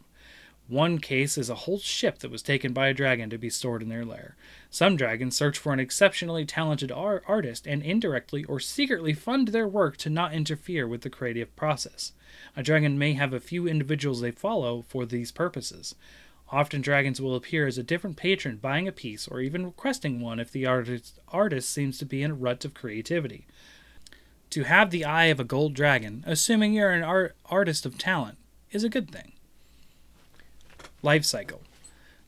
One 0.68 1.00
case 1.00 1.38
is 1.38 1.50
a 1.50 1.56
whole 1.56 1.80
ship 1.80 2.20
that 2.20 2.32
was 2.32 2.41
taken 2.41 2.72
by 2.72 2.88
a 2.88 2.94
dragon 2.94 3.30
to 3.30 3.38
be 3.38 3.50
stored 3.50 3.82
in 3.82 3.89
their 3.89 4.06
lair. 4.06 4.38
Some 4.70 4.96
dragons 4.96 5.36
search 5.36 5.58
for 5.58 5.74
an 5.74 5.82
exceptionally 5.82 6.46
talented 6.46 6.91
ar- 6.91 7.24
artist 7.27 7.68
and 7.68 7.84
indirectly 7.84 8.46
or 8.46 8.60
secretly 8.60 9.13
fund 9.13 9.50
their 9.50 9.68
work 9.68 9.98
to 9.98 10.10
not 10.10 10.34
interfere 10.34 10.88
with 10.88 11.01
the 11.01 11.10
creative 11.10 11.53
process. 11.58 12.13
A 12.56 12.63
dragon 12.63 12.98
may 12.98 13.13
have 13.13 13.34
a 13.34 13.41
few 13.41 13.68
individuals 13.68 14.22
they 14.22 14.32
follow 14.32 14.84
for 14.88 15.06
these 15.06 15.32
purposes. 15.32 15.96
Often, 16.51 16.82
dragons 16.82 17.22
will 17.22 17.36
appear 17.36 17.68
as 17.68 17.77
a 17.77 17.84
different 17.84 18.18
patron 18.18 18.58
buying 18.58 18.88
a 18.88 18.91
piece 18.91 19.27
or 19.27 19.39
even 19.41 19.65
requesting 19.65 20.20
one 20.20 20.39
if 20.39 20.51
the 20.51 20.65
artist, 20.65 21.20
artist 21.30 21.70
seems 21.70 21.98
to 21.98 22.06
be 22.06 22.24
in 22.24 22.32
a 22.32 22.36
rut 22.36 22.63
of 22.65 22.74
creativity. 22.74 23.46
To 24.51 24.63
have 24.63 24.91
the 24.91 25.06
eye 25.06 25.25
of 25.25 25.39
a 25.39 25.46
gold 25.46 25.74
dragon, 25.74 26.24
assuming 26.27 26.74
you're 26.74 26.91
an 26.91 27.03
art- 27.03 27.36
artist 27.46 27.86
of 27.86 27.98
talent, 27.98 28.38
is 28.70 28.84
a 28.84 28.89
good 28.89 29.10
thing. 29.10 29.32
Life 31.03 31.25
cycle. 31.25 31.62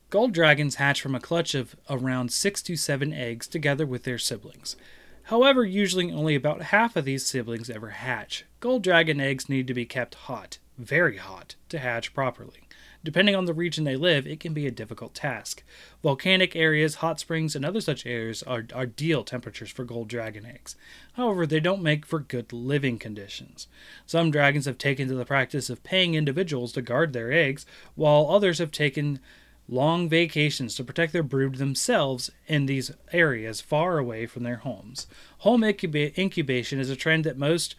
Gold 0.10 0.34
dragons 0.34 0.76
hatch 0.76 1.00
from 1.00 1.14
a 1.14 1.20
clutch 1.20 1.54
of 1.54 1.76
around 1.90 2.32
6 2.32 2.62
to 2.64 2.76
7 2.76 3.14
eggs 3.14 3.48
together 3.48 3.86
with 3.86 4.04
their 4.04 4.18
siblings. 4.18 4.76
However, 5.24 5.64
usually 5.64 6.12
only 6.12 6.34
about 6.36 6.64
half 6.64 6.96
of 6.96 7.06
these 7.06 7.26
siblings 7.26 7.70
ever 7.70 7.92
hatch. 7.92 8.46
Gold 8.60 8.84
dragon 8.84 9.20
eggs 9.20 9.48
need 9.48 9.68
to 9.68 9.74
be 9.74 9.86
kept 9.86 10.16
hot, 10.16 10.58
very 10.78 11.18
hot, 11.18 11.56
to 11.70 11.80
hatch 11.80 12.14
properly. 12.14 12.63
Depending 13.04 13.36
on 13.36 13.46
the 13.46 13.54
region 13.54 13.84
they 13.84 13.98
live, 13.98 14.26
it 14.26 14.40
can 14.40 14.54
be 14.54 14.66
a 14.66 14.72
difficult 14.72 15.14
task. 15.14 15.64
Volcanic 16.02 16.56
areas, 16.56 16.96
hot 16.96 17.20
springs, 17.20 17.56
and 17.56 17.66
other 17.66 17.82
such 17.82 18.06
areas 18.06 18.44
are 18.44 18.66
ideal 18.74 19.24
temperatures 19.24 19.70
for 19.70 19.84
gold 19.84 20.08
dragon 20.08 20.46
eggs. 20.46 20.76
However, 21.14 21.46
they 21.46 21.60
don't 21.60 21.84
make 21.84 22.06
for 22.06 22.20
good 22.20 22.54
living 22.54 22.98
conditions. 22.98 23.68
Some 24.06 24.32
dragons 24.32 24.66
have 24.66 24.78
taken 24.78 25.10
to 25.10 25.16
the 25.16 25.26
practice 25.26 25.70
of 25.70 25.84
paying 25.84 26.16
individuals 26.16 26.72
to 26.74 26.82
guard 26.82 27.12
their 27.12 27.32
eggs, 27.32 27.66
while 27.96 28.30
others 28.30 28.60
have 28.60 28.72
taken 28.72 29.20
long 29.68 30.10
vacations 30.10 30.76
to 30.76 30.84
protect 30.84 31.14
their 31.14 31.24
brood 31.24 31.56
themselves 31.56 32.30
in 32.48 32.66
these 32.66 32.92
areas 33.12 33.62
far 33.62 33.98
away 33.98 34.26
from 34.26 34.44
their 34.44 34.58
homes. 34.58 35.08
Home 35.40 35.62
incuba- 35.62 36.18
incubation 36.18 36.80
is 36.80 36.90
a 36.90 36.96
trend 36.96 37.24
that 37.24 37.38
most 37.38 37.76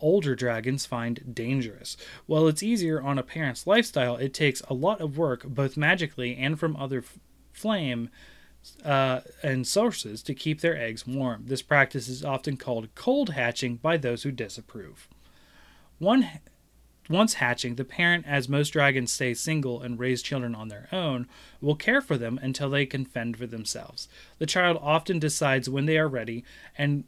older 0.00 0.34
dragons 0.34 0.86
find 0.86 1.34
dangerous. 1.34 1.96
While 2.26 2.48
it's 2.48 2.62
easier 2.62 3.00
on 3.00 3.18
a 3.18 3.22
parent's 3.22 3.66
lifestyle, 3.66 4.16
it 4.16 4.34
takes 4.34 4.60
a 4.62 4.74
lot 4.74 5.00
of 5.00 5.18
work, 5.18 5.44
both 5.44 5.76
magically 5.76 6.36
and 6.36 6.58
from 6.58 6.76
other 6.76 6.98
f- 6.98 7.18
flame 7.52 8.10
uh, 8.84 9.20
and 9.42 9.66
sources, 9.66 10.22
to 10.22 10.34
keep 10.34 10.60
their 10.60 10.76
eggs 10.76 11.06
warm. 11.06 11.44
This 11.46 11.62
practice 11.62 12.08
is 12.08 12.24
often 12.24 12.56
called 12.56 12.94
cold 12.94 13.30
hatching 13.30 13.76
by 13.76 13.96
those 13.96 14.22
who 14.22 14.30
disapprove. 14.30 15.08
One, 15.98 16.28
once 17.08 17.34
hatching, 17.34 17.74
the 17.74 17.84
parent, 17.84 18.24
as 18.26 18.48
most 18.48 18.70
dragons 18.70 19.12
stay 19.12 19.34
single 19.34 19.82
and 19.82 19.98
raise 19.98 20.22
children 20.22 20.54
on 20.54 20.68
their 20.68 20.88
own, 20.92 21.26
will 21.60 21.74
care 21.74 22.00
for 22.00 22.16
them 22.16 22.38
until 22.40 22.70
they 22.70 22.86
can 22.86 23.04
fend 23.04 23.36
for 23.36 23.46
themselves. 23.46 24.08
The 24.38 24.46
child 24.46 24.78
often 24.80 25.18
decides 25.18 25.68
when 25.68 25.86
they 25.86 25.98
are 25.98 26.08
ready 26.08 26.44
and 26.78 27.04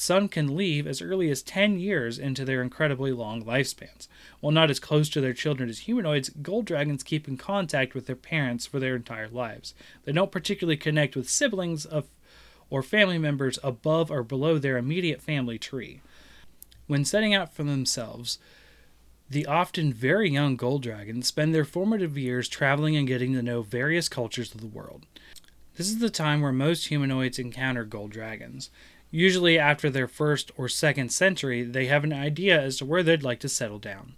some 0.00 0.28
can 0.28 0.56
leave 0.56 0.86
as 0.86 1.02
early 1.02 1.30
as 1.30 1.42
10 1.42 1.78
years 1.78 2.18
into 2.18 2.42
their 2.42 2.62
incredibly 2.62 3.12
long 3.12 3.44
lifespans. 3.44 4.08
While 4.40 4.50
not 4.50 4.70
as 4.70 4.80
close 4.80 5.10
to 5.10 5.20
their 5.20 5.34
children 5.34 5.68
as 5.68 5.80
humanoids, 5.80 6.30
gold 6.40 6.64
dragons 6.64 7.02
keep 7.02 7.28
in 7.28 7.36
contact 7.36 7.94
with 7.94 8.06
their 8.06 8.16
parents 8.16 8.64
for 8.64 8.80
their 8.80 8.96
entire 8.96 9.28
lives. 9.28 9.74
They 10.04 10.12
don't 10.12 10.32
particularly 10.32 10.78
connect 10.78 11.16
with 11.16 11.28
siblings 11.28 11.84
of, 11.84 12.08
or 12.70 12.82
family 12.82 13.18
members 13.18 13.58
above 13.62 14.10
or 14.10 14.22
below 14.22 14.56
their 14.56 14.78
immediate 14.78 15.20
family 15.20 15.58
tree. 15.58 16.00
When 16.86 17.04
setting 17.04 17.34
out 17.34 17.52
for 17.52 17.64
themselves, 17.64 18.38
the 19.28 19.44
often 19.44 19.92
very 19.92 20.30
young 20.30 20.56
gold 20.56 20.82
dragons 20.82 21.26
spend 21.26 21.54
their 21.54 21.66
formative 21.66 22.16
years 22.16 22.48
traveling 22.48 22.96
and 22.96 23.06
getting 23.06 23.34
to 23.34 23.42
know 23.42 23.60
various 23.60 24.08
cultures 24.08 24.54
of 24.54 24.62
the 24.62 24.66
world. 24.66 25.04
This 25.76 25.88
is 25.88 25.98
the 25.98 26.08
time 26.08 26.40
where 26.40 26.52
most 26.52 26.88
humanoids 26.88 27.38
encounter 27.38 27.84
gold 27.84 28.12
dragons. 28.12 28.70
Usually, 29.10 29.58
after 29.58 29.90
their 29.90 30.06
first 30.06 30.52
or 30.56 30.68
second 30.68 31.10
century, 31.10 31.62
they 31.62 31.86
have 31.86 32.04
an 32.04 32.12
idea 32.12 32.60
as 32.60 32.76
to 32.78 32.84
where 32.84 33.02
they'd 33.02 33.24
like 33.24 33.40
to 33.40 33.48
settle 33.48 33.78
down. 33.78 34.14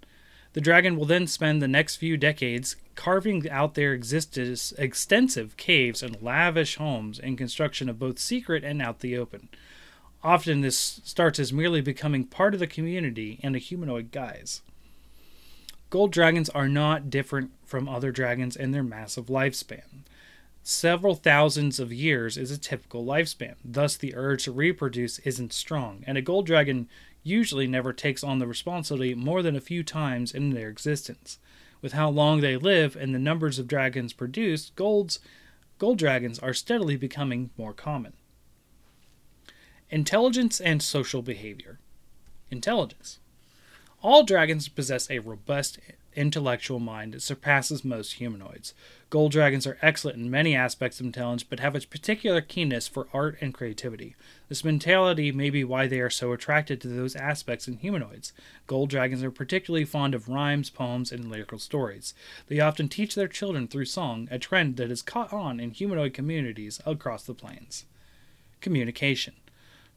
The 0.53 0.61
dragon 0.61 0.97
will 0.97 1.07
then 1.07 1.27
spend 1.27 1.63
the 1.63 1.69
next 1.69 1.97
few 1.97 2.19
decades 2.19 2.77
carving 2.95 3.49
out 3.49 3.75
their 3.75 3.95
extensive 3.95 5.57
caves 5.57 6.03
and 6.03 6.21
lavish 6.21 6.77
homes 6.77 7.19
in 7.19 7.37
construction 7.37 7.89
of 7.89 7.99
both 7.99 8.19
secret 8.19 8.63
and 8.63 8.83
out 8.83 9.01
the 9.01 9.17
open. 9.17 9.49
Often, 10.23 10.61
this 10.61 11.01
starts 11.05 11.39
as 11.39 11.55
merely 11.55 11.81
becoming 11.81 12.25
part 12.27 12.53
of 12.53 12.61
the 12.61 12.67
community 12.67 13.41
in 13.43 13.55
a 13.55 13.59
humanoid 13.59 14.13
guise. 14.13 14.61
Gold 15.89 16.13
dragons 16.13 16.51
are 16.51 16.69
not 16.69 17.09
different 17.11 17.51
from 17.65 17.89
other 17.89 18.13
dragons 18.13 18.55
in 18.55 18.73
their 18.73 18.83
massive 18.83 19.27
lifespan. 19.27 20.05
Several 20.65 21.17
thousands 21.17 21.81
of 21.81 21.93
years 21.93 22.39
is 22.39 22.53
a 22.53 22.59
typical 22.59 23.05
lifespan, 23.05 23.57
thus, 23.65 23.97
the 23.97 24.15
urge 24.15 24.45
to 24.45 24.53
reproduce 24.53 25.19
isn't 25.21 25.53
strong, 25.53 26.05
and 26.07 26.17
a 26.17 26.23
gold 26.23 26.47
dragon 26.47 26.89
usually 27.25 27.67
never 27.67 27.93
takes 27.93 28.23
on 28.23 28.39
the 28.39 28.47
responsibility 28.47 29.15
more 29.15 29.43
than 29.43 29.57
a 29.57 29.61
few 29.61 29.83
times 29.83 30.33
in 30.33 30.51
their 30.51 30.69
existence. 30.69 31.39
With 31.81 31.95
how 31.95 32.11
long 32.11 32.41
they 32.41 32.57
live 32.57 32.95
and 32.95 33.13
the 33.13 33.19
numbers 33.19 33.59
of 33.59 33.67
dragons 33.67 34.13
produced, 34.13 34.77
golds, 34.77 35.19
gold 35.79 35.99
dragons 35.99 36.39
are 36.39 36.55
steadily 36.55 36.97
becoming 36.97 37.51
more 37.59 37.73
common. 37.73 38.13
Intelligence 39.91 40.61
and 40.61 40.81
social 40.81 41.23
behavior. 41.23 41.81
Intelligence. 42.53 43.19
All 44.01 44.23
dragons 44.23 44.69
possess 44.69 45.11
a 45.11 45.19
robust 45.19 45.81
intellectual 46.15 46.79
mind 46.79 47.15
that 47.15 47.23
surpasses 47.23 47.85
most 47.85 48.15
humanoids. 48.15 48.75
Gold 49.11 49.33
dragons 49.33 49.67
are 49.67 49.79
excellent 49.83 50.19
in 50.19 50.31
many 50.31 50.57
aspects 50.57 50.99
of 50.99 51.07
intelligence, 51.07 51.43
but 51.43 51.61
have 51.61 51.77
a 51.77 51.81
particular 51.81 52.41
keenness 52.41 52.89
for 52.89 53.09
art 53.13 53.37
and 53.41 53.53
creativity. 53.53 54.17
This 54.49 54.65
mentality 54.65 55.33
may 55.33 55.51
be 55.51 55.65
why 55.65 55.87
they 55.87 56.01
are 56.01 56.11
so 56.11 56.33
attracted 56.33 56.81
to 56.81 56.89
those 56.89 57.15
aspects 57.17 57.69
in 57.69 57.77
humanoids. 57.77 58.33
Gold 58.67 58.89
dragons 58.89 59.23
are 59.23 59.31
particularly 59.31 59.85
fond 59.85 60.15
of 60.15 60.29
rhymes, 60.29 60.71
poems, 60.71 61.13
and 61.13 61.31
lyrical 61.31 61.59
stories. 61.59 62.15
They 62.49 62.61
often 62.61 62.89
teach 62.89 63.15
their 63.15 63.29
children 63.29 63.69
through 63.69 63.85
song, 63.85 64.29
a 64.31 64.39
trend 64.39 64.77
that 64.77 64.91
has 64.91 65.03
caught 65.03 65.33
on 65.33 65.61
in 65.61 65.73
humanoid 65.73 66.15
communities 66.15 66.81
across 66.87 67.25
the 67.25 67.35
plains. 67.35 67.85
Communication. 68.61 69.35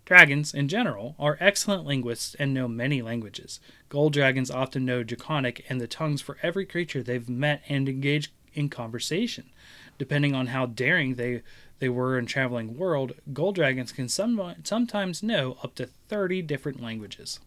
Dragons, 0.05 0.53
in 0.53 0.67
general, 0.67 1.15
are 1.17 1.37
excellent 1.39 1.83
linguists 1.83 2.35
and 2.35 2.53
know 2.53 2.67
many 2.67 3.01
languages. 3.01 3.59
Gold 3.89 4.13
dragons 4.13 4.51
often 4.51 4.85
know 4.85 5.01
Draconic 5.01 5.65
and 5.67 5.81
the 5.81 5.87
tongues 5.87 6.21
for 6.21 6.37
every 6.43 6.65
creature 6.65 7.01
they've 7.01 7.27
met 7.27 7.63
and 7.67 7.89
engage 7.89 8.31
in 8.53 8.69
conversation. 8.69 9.49
Depending 9.97 10.35
on 10.35 10.47
how 10.47 10.67
daring 10.67 11.15
they, 11.15 11.41
they 11.79 11.89
were 11.89 12.19
in 12.19 12.27
traveling 12.27 12.77
world, 12.77 13.13
gold 13.33 13.55
dragons 13.55 13.91
can 13.91 14.07
some, 14.07 14.55
sometimes 14.63 15.23
know 15.23 15.57
up 15.63 15.73
to 15.75 15.87
30 16.07 16.43
different 16.43 16.81
languages. 16.81 17.39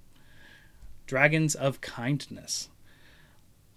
Dragons 1.06 1.54
of 1.54 1.80
kindness. 1.80 2.68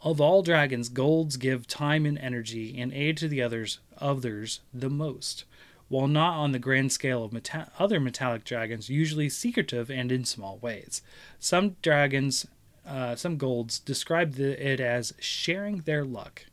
Of 0.02 0.20
all 0.20 0.42
dragons, 0.42 0.90
golds 0.90 1.38
give 1.38 1.68
time 1.68 2.08
and 2.08 2.18
energy 2.18 2.76
and 2.80 2.92
aid 2.92 3.18
to 3.18 3.28
the 3.28 3.44
others 3.44 3.78
others 4.00 4.62
the 4.74 4.90
most 4.90 5.46
while 5.92 6.08
not 6.08 6.38
on 6.38 6.54
the 6.54 6.58
grand 6.60 6.90
scale 6.90 7.26
of 7.26 7.34
meta- 7.34 7.70
other 7.78 8.00
metallic 8.00 8.46
dragons, 8.46 8.90
usually 8.90 9.28
secretive 9.28 9.92
and 9.92 10.10
in 10.10 10.24
small 10.24 10.58
ways. 10.60 11.02
Some 11.38 11.76
dragons, 11.82 12.48
uh, 12.88 13.18
some 13.18 13.36
golds, 13.36 13.78
describe 13.78 14.36
the, 14.36 14.66
it 14.66 14.80
as 14.80 15.14
sharing 15.20 15.80
their 15.80 16.06
luck. 16.06 16.46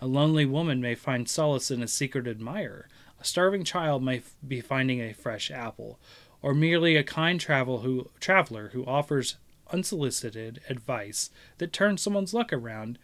A 0.00 0.06
lonely 0.06 0.46
woman 0.46 0.80
may 0.80 0.94
find 0.94 1.28
solace 1.28 1.70
in 1.70 1.82
a 1.82 1.86
secret 1.86 2.26
admirer. 2.26 2.88
A 3.20 3.26
starving 3.26 3.62
child 3.62 4.02
may 4.02 4.18
f- 4.18 4.34
be 4.46 4.62
finding 4.62 5.02
a 5.02 5.12
fresh 5.12 5.50
apple, 5.50 6.00
or 6.40 6.54
merely 6.54 6.96
a 6.96 7.04
kind 7.04 7.38
travel 7.38 7.80
who, 7.80 8.08
traveler 8.20 8.70
who 8.72 8.86
offers 8.86 9.36
unsolicited 9.70 10.62
advice 10.70 11.28
that 11.58 11.74
turns 11.74 12.00
someone's 12.00 12.32
luck 12.32 12.54
around 12.54 12.98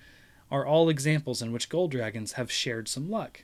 are 0.51 0.65
all 0.65 0.89
examples 0.89 1.43
in 1.43 1.53
which 1.53 1.69
gold 1.69 1.91
dragons 1.91 2.33
have 2.33 2.51
shared 2.51 2.89
some 2.89 3.11
luck. 3.11 3.43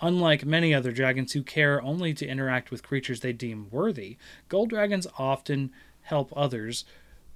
Unlike 0.00 0.44
many 0.44 0.74
other 0.74 0.92
dragons 0.92 1.32
who 1.32 1.42
care 1.42 1.80
only 1.82 2.12
to 2.14 2.26
interact 2.26 2.70
with 2.70 2.82
creatures 2.82 3.20
they 3.20 3.32
deem 3.32 3.68
worthy, 3.70 4.18
gold 4.48 4.70
dragons 4.70 5.06
often 5.18 5.70
help 6.02 6.32
others 6.36 6.84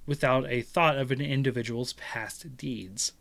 without 0.05 0.45
a 0.47 0.61
thought 0.61 0.97
of 0.97 1.11
an 1.11 1.21
individual's 1.21 1.93
past 1.93 2.57
deeds. 2.57 3.13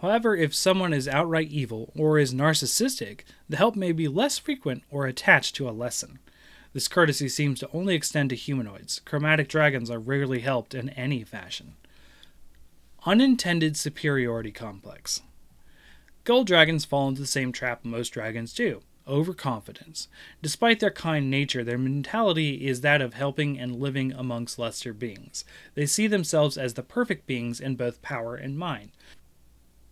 However, 0.00 0.36
if 0.36 0.54
someone 0.54 0.92
is 0.92 1.08
outright 1.08 1.50
evil 1.50 1.92
or 1.96 2.18
is 2.18 2.34
narcissistic, 2.34 3.20
the 3.48 3.56
help 3.56 3.74
may 3.74 3.92
be 3.92 4.06
less 4.06 4.38
frequent 4.38 4.82
or 4.90 5.06
attached 5.06 5.56
to 5.56 5.68
a 5.68 5.72
lesson. 5.72 6.18
This 6.72 6.88
courtesy 6.88 7.28
seems 7.28 7.60
to 7.60 7.70
only 7.72 7.94
extend 7.94 8.30
to 8.30 8.36
humanoids. 8.36 9.00
Chromatic 9.04 9.48
dragons 9.48 9.90
are 9.90 9.98
rarely 9.98 10.40
helped 10.40 10.74
in 10.74 10.90
any 10.90 11.22
fashion. 11.24 11.74
Unintended 13.06 13.76
superiority 13.76 14.50
complex. 14.50 15.22
Gold 16.24 16.46
dragons 16.46 16.86
fall 16.86 17.08
into 17.08 17.20
the 17.20 17.26
same 17.26 17.52
trap 17.52 17.84
most 17.84 18.08
dragons 18.10 18.52
do 18.52 18.80
overconfidence. 19.06 20.08
Despite 20.40 20.80
their 20.80 20.90
kind 20.90 21.30
nature, 21.30 21.62
their 21.62 21.76
mentality 21.76 22.66
is 22.66 22.80
that 22.80 23.02
of 23.02 23.12
helping 23.12 23.58
and 23.58 23.76
living 23.76 24.12
amongst 24.12 24.58
lesser 24.58 24.94
beings. 24.94 25.44
They 25.74 25.84
see 25.84 26.06
themselves 26.06 26.56
as 26.56 26.74
the 26.74 26.82
perfect 26.82 27.26
beings 27.26 27.60
in 27.60 27.76
both 27.76 28.00
power 28.02 28.34
and 28.34 28.58
mind. 28.58 28.92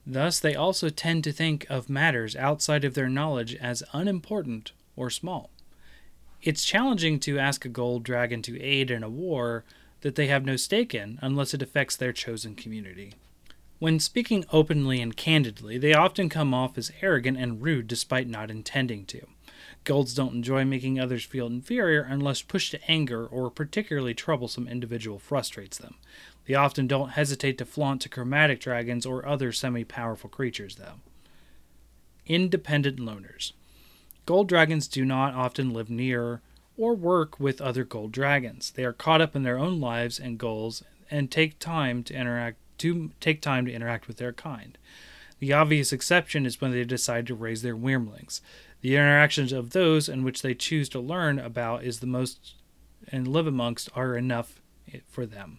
Thus, 0.07 0.41
they 0.41 0.55
also 0.55 0.89
tend 0.89 1.25
to 1.25 1.33
think 1.33 1.67
of 1.69 1.91
matters 1.91 2.35
outside 2.35 2.85
of 2.85 2.95
their 2.95 3.09
knowledge 3.09 3.55
as 3.57 3.83
unimportant 3.93 4.73
or 4.97 5.11
small. 5.11 5.51
It's 6.43 6.65
challenging 6.65 7.21
to 7.21 7.39
ask 7.39 7.65
a 7.65 7.69
gold 7.69 8.03
dragon 8.03 8.43
to 8.43 8.61
aid 8.61 8.91
in 8.91 9.03
a 9.03 9.09
war 9.09 9.65
that 10.01 10.17
they 10.17 10.27
have 10.27 10.45
no 10.45 10.57
stake 10.57 10.95
in 10.95 11.19
unless 11.23 11.55
it 11.55 11.63
affects 11.63 11.97
their 11.97 12.13
chosen 12.13 12.57
community. 12.57 13.13
When 13.83 13.99
speaking 13.99 14.45
openly 14.53 15.01
and 15.01 15.17
candidly, 15.17 15.77
they 15.77 15.93
often 15.93 16.29
come 16.29 16.55
off 16.55 16.79
as 16.79 16.93
arrogant 17.01 17.37
and 17.37 17.61
rude 17.61 17.89
despite 17.89 18.29
not 18.29 18.49
intending 18.49 19.05
to. 19.07 19.27
Golds 19.83 20.15
don't 20.15 20.37
enjoy 20.37 20.65
making 20.65 21.01
others 21.01 21.25
feel 21.25 21.49
inferior 21.49 22.03
unless 22.03 22.43
pushed 22.43 22.71
to 22.71 22.89
anger 22.89 23.27
or 23.27 23.49
a 23.49 23.51
particularly 23.51 24.15
troublesome 24.15 24.69
individual 24.69 25.19
frustrates 25.19 25.79
them. 25.79 25.97
They 26.47 26.55
often 26.55 26.87
don't 26.87 27.09
hesitate 27.09 27.59
to 27.59 27.65
flaunt 27.65 28.03
to 28.03 28.09
chromatic 28.09 28.61
dragons 28.61 29.05
or 29.05 29.27
other 29.27 29.51
semi 29.51 29.83
powerful 29.83 30.31
creatures, 30.31 30.77
though. 30.77 31.01
Independent 32.25 33.01
loners. 33.01 33.51
Gold 34.27 34.49
dragons 34.49 34.87
do 34.87 35.05
not 35.05 35.35
often 35.35 35.73
live 35.73 35.91
near 35.91 36.41
or 36.77 36.95
work 36.95 37.41
with 37.41 37.61
other 37.61 37.83
gold 37.83 38.13
dragons. 38.13 38.71
They 38.71 38.85
are 38.85 38.93
caught 38.93 39.21
up 39.21 39.35
in 39.35 39.43
their 39.43 39.59
own 39.59 39.81
lives 39.81 40.21
and 40.21 40.39
goals 40.39 40.85
and 41.11 41.33
take 41.33 41.59
time 41.59 42.05
to 42.05 42.15
interact 42.15 42.62
to 42.83 43.11
take 43.21 43.41
time 43.41 43.65
to 43.67 43.73
interact 43.73 44.09
with 44.09 44.19
their 44.19 44.33
kind. 44.33 44.77
The 45.39 45.53
obvious 45.53 45.93
exception 45.93 46.47
is 46.47 46.61
when 46.61 46.71
they 46.71 46.85
decide 46.85 47.27
to 47.27 47.35
raise 47.35 47.63
their 47.63 47.77
wyrmlings. 47.77 48.41
The 48.81 48.95
interactions 48.95 49.53
of 49.53 49.71
those 49.71 50.09
in 50.09 50.25
which 50.25 50.43
they 50.43 50.55
choose 50.55 50.89
to 50.91 51.01
learn 51.01 51.39
about 51.39 51.85
is 51.85 52.01
the 52.01 52.07
most 52.07 52.55
and 53.09 53.27
live 53.27 53.47
amongst 53.47 53.89
are 53.95 54.17
enough 54.17 54.61
eh, 54.93 54.99
for 55.09 55.27
them. 55.27 55.59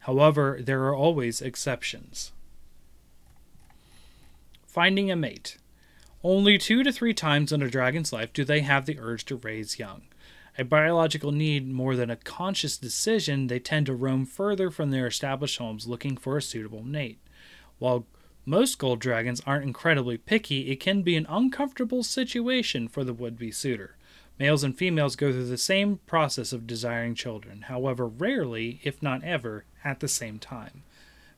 However, 0.00 0.58
there 0.60 0.84
are 0.84 0.94
always 0.94 1.40
exceptions. 1.40 2.32
Finding 4.66 5.10
a 5.10 5.16
mate. 5.16 5.58
Only 6.22 6.58
two 6.58 6.82
to 6.82 6.92
three 6.92 7.14
times 7.14 7.52
in 7.52 7.62
a 7.62 7.70
dragon's 7.70 8.12
life 8.12 8.32
do 8.32 8.44
they 8.44 8.60
have 8.60 8.86
the 8.86 8.98
urge 8.98 9.24
to 9.26 9.36
raise 9.36 9.78
young 9.78 10.02
a 10.56 10.64
biological 10.64 11.32
need 11.32 11.68
more 11.68 11.96
than 11.96 12.10
a 12.10 12.16
conscious 12.16 12.78
decision, 12.78 13.48
they 13.48 13.58
tend 13.58 13.86
to 13.86 13.94
roam 13.94 14.24
further 14.24 14.70
from 14.70 14.90
their 14.90 15.06
established 15.06 15.58
homes 15.58 15.86
looking 15.86 16.16
for 16.16 16.36
a 16.36 16.42
suitable 16.42 16.82
mate. 16.82 17.18
While 17.78 18.06
most 18.46 18.78
gold 18.78 19.00
dragons 19.00 19.42
aren't 19.46 19.64
incredibly 19.64 20.16
picky, 20.16 20.70
it 20.70 20.78
can 20.78 21.02
be 21.02 21.16
an 21.16 21.26
uncomfortable 21.28 22.02
situation 22.02 22.88
for 22.88 23.02
the 23.02 23.14
would 23.14 23.36
be 23.36 23.50
suitor. 23.50 23.96
Males 24.38 24.62
and 24.62 24.76
females 24.76 25.16
go 25.16 25.32
through 25.32 25.46
the 25.46 25.56
same 25.56 25.98
process 26.06 26.52
of 26.52 26.66
desiring 26.66 27.14
children, 27.14 27.62
however, 27.62 28.06
rarely, 28.06 28.80
if 28.82 29.02
not 29.02 29.22
ever, 29.24 29.64
at 29.84 30.00
the 30.00 30.08
same 30.08 30.38
time. 30.38 30.82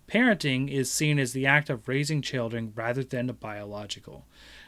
Parenting 0.08 0.70
is 0.70 0.90
seen 0.90 1.18
as 1.18 1.32
the 1.32 1.46
act 1.46 1.68
of 1.68 1.88
raising 1.88 2.22
children 2.22 2.72
rather 2.74 3.02
than 3.02 3.28
a 3.28 3.34
biological. 3.34 4.24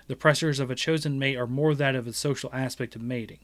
The 0.06 0.16
pressures 0.16 0.58
of 0.58 0.70
a 0.70 0.74
chosen 0.74 1.18
mate 1.18 1.36
are 1.36 1.46
more 1.46 1.74
that 1.74 1.94
of 1.94 2.06
a 2.06 2.12
social 2.12 2.50
aspect 2.52 2.96
of 2.96 3.02
mating. 3.02 3.40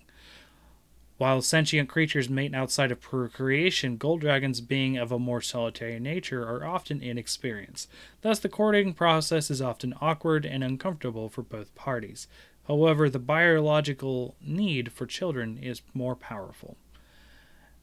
While 1.17 1.43
sentient 1.43 1.89
creatures 1.89 2.29
mate 2.29 2.55
outside 2.55 2.91
of 2.91 3.01
procreation, 3.01 3.97
gold 3.97 4.21
dragons, 4.21 4.61
being 4.61 4.97
of 4.97 5.13
a 5.13 5.19
more 5.19 5.41
solitary 5.41 6.01
nature, 6.01 6.43
are 6.43 6.67
often 6.67 7.03
inexperienced. 7.03 7.89
Thus, 8.23 8.41
the 8.41 8.49
courting 8.49 8.95
process 8.95 9.49
is 9.49 9.63
often 9.63 9.95
awkward 10.01 10.45
and 10.45 10.65
uncomfortable 10.65 11.29
for 11.29 11.43
both 11.43 11.75
parties. 11.77 12.27
However, 12.67 13.09
the 13.09 13.21
biological 13.21 14.35
need 14.41 14.91
for 14.91 15.07
children 15.07 15.57
is 15.59 15.83
more 15.93 16.17
powerful. 16.17 16.77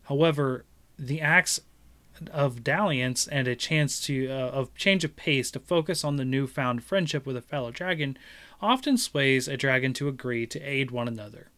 However, 0.03 0.65
the 0.99 1.21
acts 1.21 1.61
of 2.31 2.63
dalliance 2.63 3.27
and 3.27 3.47
a 3.47 3.55
chance 3.55 4.01
to 4.01 4.27
uh, 4.27 4.49
of 4.49 4.75
change 4.75 5.03
of 5.03 5.15
pace 5.15 5.49
to 5.51 5.59
focus 5.59 6.03
on 6.03 6.17
the 6.17 6.25
newfound 6.25 6.83
friendship 6.83 7.25
with 7.25 7.37
a 7.37 7.41
fellow 7.41 7.71
dragon 7.71 8.17
often 8.61 8.97
sways 8.97 9.47
a 9.47 9.55
dragon 9.55 9.93
to 9.93 10.07
agree 10.07 10.45
to 10.45 10.59
aid 10.59 10.91
one 10.91 11.07
another. 11.07 11.49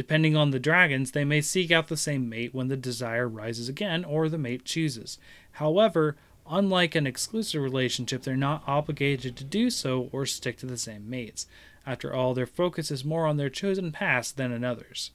Depending 0.00 0.34
on 0.34 0.50
the 0.50 0.58
dragons, 0.58 1.10
they 1.10 1.26
may 1.26 1.42
seek 1.42 1.70
out 1.70 1.88
the 1.88 1.94
same 1.94 2.26
mate 2.26 2.54
when 2.54 2.68
the 2.68 2.76
desire 2.78 3.28
rises 3.28 3.68
again 3.68 4.02
or 4.02 4.30
the 4.30 4.38
mate 4.38 4.64
chooses. 4.64 5.18
However, 5.52 6.16
unlike 6.48 6.94
an 6.94 7.06
exclusive 7.06 7.60
relationship, 7.60 8.22
they're 8.22 8.34
not 8.34 8.64
obligated 8.66 9.36
to 9.36 9.44
do 9.44 9.68
so 9.68 10.08
or 10.10 10.24
stick 10.24 10.56
to 10.56 10.64
the 10.64 10.78
same 10.78 11.10
mates. 11.10 11.46
After 11.86 12.14
all, 12.14 12.32
their 12.32 12.46
focus 12.46 12.90
is 12.90 13.04
more 13.04 13.26
on 13.26 13.36
their 13.36 13.50
chosen 13.50 13.92
paths 13.92 14.32
than 14.32 14.52
in 14.52 14.64
others. 14.64 15.10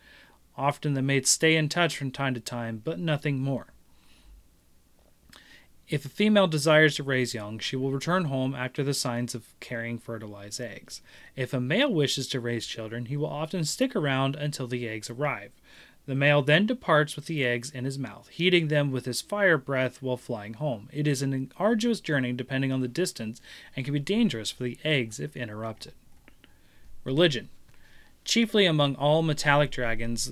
Often 0.55 0.93
the 0.93 1.01
mates 1.01 1.31
stay 1.31 1.55
in 1.55 1.67
touch 1.67 1.97
from 1.97 2.11
time 2.11 2.35
to 2.35 2.39
time, 2.39 2.83
but 2.83 2.99
nothing 2.99 3.39
more. 3.39 3.73
If 5.87 6.03
a 6.03 6.09
female 6.09 6.47
desires 6.47 6.95
to 6.95 7.03
raise 7.03 7.35
young, 7.35 7.59
she 7.59 7.75
will 7.75 7.91
return 7.91 8.25
home 8.25 8.55
after 8.55 8.83
the 8.83 8.93
signs 8.93 9.35
of 9.35 9.53
carrying 9.59 9.99
fertilized 9.99 10.59
eggs. 10.59 11.01
If 11.35 11.53
a 11.53 11.61
male 11.61 11.93
wishes 11.93 12.27
to 12.29 12.39
raise 12.39 12.65
children, 12.65 13.05
he 13.05 13.17
will 13.17 13.27
often 13.27 13.63
stick 13.65 13.95
around 13.95 14.35
until 14.35 14.65
the 14.67 14.87
eggs 14.87 15.11
arrive. 15.11 15.51
The 16.07 16.15
male 16.15 16.41
then 16.41 16.65
departs 16.65 17.15
with 17.15 17.25
the 17.25 17.45
eggs 17.45 17.69
in 17.69 17.85
his 17.85 17.99
mouth, 17.99 18.29
heating 18.29 18.67
them 18.67 18.91
with 18.91 19.05
his 19.05 19.21
fire 19.21 19.57
breath 19.59 20.01
while 20.01 20.17
flying 20.17 20.55
home. 20.55 20.89
It 20.91 21.07
is 21.07 21.21
an 21.21 21.51
arduous 21.57 21.99
journey 21.99 22.33
depending 22.33 22.71
on 22.71 22.81
the 22.81 22.87
distance 22.87 23.39
and 23.75 23.85
can 23.85 23.93
be 23.93 23.99
dangerous 23.99 24.49
for 24.49 24.63
the 24.63 24.79
eggs 24.83 25.19
if 25.19 25.37
interrupted. 25.37 25.93
Religion. 27.03 27.49
Chiefly 28.23 28.65
among 28.65 28.95
all 28.95 29.21
metallic 29.21 29.69
dragons, 29.69 30.31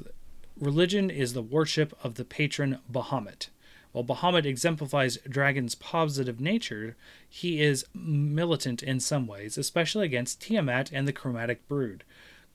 religion 0.59 1.11
is 1.11 1.33
the 1.33 1.43
worship 1.43 1.95
of 2.03 2.15
the 2.15 2.25
patron 2.25 2.79
Bahamut. 2.91 3.49
While 3.93 4.03
Bahamut 4.03 4.45
exemplifies 4.45 5.19
Dragon's 5.29 5.75
positive 5.75 6.41
nature, 6.41 6.97
he 7.29 7.61
is 7.61 7.85
militant 7.93 8.81
in 8.83 8.99
some 8.99 9.27
ways, 9.27 9.57
especially 9.57 10.05
against 10.05 10.41
Tiamat 10.41 10.91
and 10.91 11.07
the 11.07 11.13
Chromatic 11.13 11.67
Brood. 11.67 12.03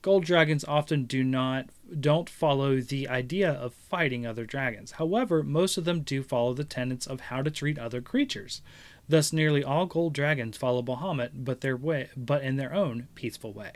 Gold 0.01 0.25
dragons 0.25 0.63
often 0.65 1.05
do 1.05 1.23
not 1.23 1.69
don't 1.99 2.29
follow 2.29 2.79
the 2.79 3.07
idea 3.07 3.51
of 3.51 3.73
fighting 3.73 4.25
other 4.25 4.45
dragons. 4.45 4.91
However, 4.91 5.41
most 5.41 5.77
of 5.77 5.85
them 5.85 6.01
do 6.01 6.23
follow 6.23 6.53
the 6.53 6.63
tenets 6.63 7.07
of 7.07 7.21
how 7.21 7.41
to 7.41 7.51
treat 7.51 7.79
other 7.79 8.01
creatures. 8.01 8.61
Thus, 9.07 9.33
nearly 9.33 9.63
all 9.63 9.85
gold 9.85 10.13
dragons 10.13 10.57
follow 10.57 10.81
Bahamut, 10.81 11.31
but 11.33 11.61
their 11.61 11.75
way, 11.75 12.09
but 12.15 12.43
in 12.43 12.57
their 12.57 12.73
own 12.73 13.07
peaceful 13.15 13.53
way. 13.53 13.71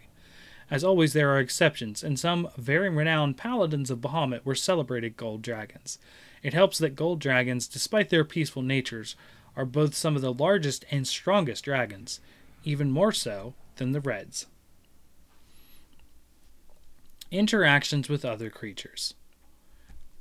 As 0.70 0.84
always, 0.84 1.14
there 1.14 1.30
are 1.32 1.40
exceptions, 1.40 2.04
and 2.04 2.20
some 2.20 2.50
very 2.58 2.90
renowned 2.90 3.38
paladins 3.38 3.90
of 3.90 4.00
Bahamut 4.00 4.46
were 4.46 4.56
celebrated 4.56 5.18
gold 5.18 5.42
dragons. 5.42 5.98
It 6.44 6.54
helps 6.54 6.78
that 6.78 6.96
gold 6.96 7.20
dragons, 7.20 7.68
despite 7.68 8.10
their 8.10 8.26
peaceful 8.26 8.62
natures, 8.62 9.16
are 9.56 9.66
both 9.66 9.96
some 9.96 10.16
of 10.16 10.22
the 10.22 10.34
largest 10.34 10.86
and 10.92 11.08
strongest 11.08 11.64
dragons, 11.64 12.20
even 12.64 12.92
more 12.92 13.14
so 13.14 13.54
than 13.78 13.94
the 13.94 14.02
reds. 14.02 14.48
Interactions 17.32 18.10
with 18.10 18.26
other 18.26 18.50
creatures. 18.50 19.16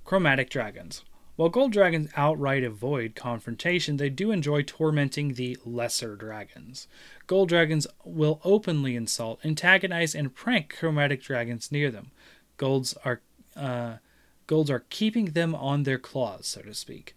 Chromatic 0.04 0.48
dragons. 0.48 1.02
While 1.36 1.48
gold 1.48 1.72
dragons 1.72 2.10
outright 2.16 2.62
avoid 2.62 3.14
confrontation, 3.14 3.96
they 3.96 4.10
do 4.10 4.30
enjoy 4.30 4.62
tormenting 4.62 5.34
the 5.34 5.58
lesser 5.64 6.14
dragons. 6.14 6.86
Gold 7.26 7.48
dragons 7.48 7.86
will 8.04 8.40
openly 8.44 8.94
insult, 8.94 9.40
antagonize, 9.44 10.14
and 10.14 10.34
prank 10.34 10.76
chromatic 10.78 11.22
dragons 11.22 11.72
near 11.72 11.90
them. 11.90 12.10
Golds 12.58 12.94
are 13.04 13.22
uh, 13.56 13.96
golds 14.46 14.70
are 14.70 14.84
keeping 14.90 15.26
them 15.26 15.54
on 15.54 15.82
their 15.82 15.98
claws, 15.98 16.46
so 16.46 16.62
to 16.62 16.74
speak. 16.74 17.16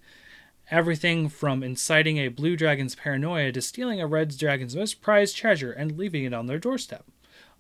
Everything 0.71 1.29
from 1.29 1.61
inciting 1.61 2.17
a 2.17 2.29
blue 2.29 2.55
dragon's 2.55 2.95
paranoia 2.95 3.51
to 3.51 3.61
stealing 3.61 4.01
a 4.01 4.07
red 4.07 4.35
dragon's 4.37 4.75
most 4.75 5.01
prized 5.01 5.35
treasure 5.35 5.71
and 5.71 5.97
leaving 5.97 6.23
it 6.23 6.33
on 6.33 6.47
their 6.47 6.59
doorstep. 6.59 7.05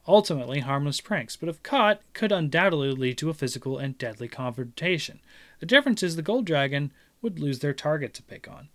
Ultimately, 0.07 0.59
harmless 0.59 1.01
pranks, 1.01 1.35
but 1.35 1.49
if 1.49 1.63
caught, 1.63 2.01
could 2.13 2.31
undoubtedly 2.31 2.91
lead 2.91 3.17
to 3.19 3.29
a 3.29 3.33
physical 3.33 3.77
and 3.77 3.97
deadly 3.97 4.27
confrontation. 4.27 5.19
The 5.59 5.65
difference 5.65 6.03
is 6.03 6.15
the 6.15 6.21
gold 6.21 6.45
dragon 6.45 6.91
would 7.21 7.39
lose 7.39 7.59
their 7.59 7.73
target 7.73 8.13
to 8.15 8.23
pick 8.23 8.47
on. 8.47 8.69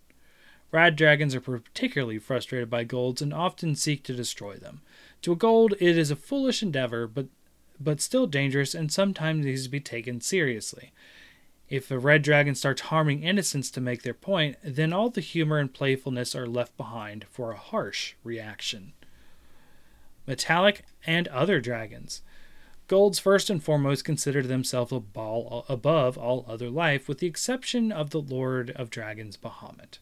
Red 0.73 0.95
dragons 0.97 1.35
are 1.35 1.41
particularly 1.41 2.19
frustrated 2.19 2.71
by 2.71 2.85
golds 2.85 3.21
and 3.21 3.35
often 3.35 3.75
seek 3.75 4.05
to 4.05 4.15
destroy 4.15 4.57
them. 4.57 4.83
To 5.23 5.33
a 5.33 5.37
gold, 5.37 5.75
it 5.81 5.99
is 5.99 6.11
a 6.11 6.17
foolish 6.17 6.63
endeavor, 6.63 7.07
but 7.07 7.27
but 7.81 8.01
still 8.01 8.27
dangerous 8.27 8.75
and 8.75 8.93
sometimes 8.93 9.45
needs 9.45 9.65
to 9.65 9.71
be 9.71 9.81
taken 9.81 10.21
seriously. 10.21 10.93
If 11.69 11.91
a 11.91 11.99
red 11.99 12.23
dragon 12.23 12.55
starts 12.55 12.83
harming 12.83 13.23
innocents 13.23 13.71
to 13.71 13.81
make 13.81 14.03
their 14.03 14.13
point, 14.13 14.57
then 14.63 14.93
all 14.93 15.09
the 15.09 15.21
humor 15.21 15.59
and 15.59 15.73
playfulness 15.73 16.35
are 16.35 16.47
left 16.47 16.77
behind 16.77 17.25
for 17.31 17.53
a 17.53 17.57
harsh 17.57 18.15
reaction. 18.25 18.93
Metallic 20.27 20.85
and 21.07 21.29
other 21.29 21.61
dragons. 21.61 22.23
Golds 22.89 23.21
first 23.21 23.51
and 23.51 23.63
foremost 23.63 24.05
consider 24.05 24.43
themselves 24.43 24.91
above 24.93 26.19
all 26.19 26.45
other 26.49 26.69
life, 26.69 27.09
with 27.09 27.19
the 27.19 27.29
exception 27.29 27.93
of 27.93 28.11
the 28.11 28.21
Lord 28.21 28.71
of 28.73 28.91
Dragons, 28.91 29.37
Bahamut. 29.37 29.99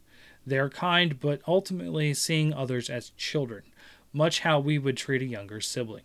They 0.47 0.59
are 0.59 0.71
kind, 0.71 1.21
but 1.21 1.43
ultimately 1.47 2.14
seeing 2.14 2.55
others 2.55 2.88
as 2.88 3.11
children, 3.11 3.64
much 4.14 4.41
how 4.41 4.59
we 4.59 4.79
would 4.79 4.97
treat 4.97 5.21
a 5.21 5.27
younger 5.27 5.61
sibling. 5.61 6.05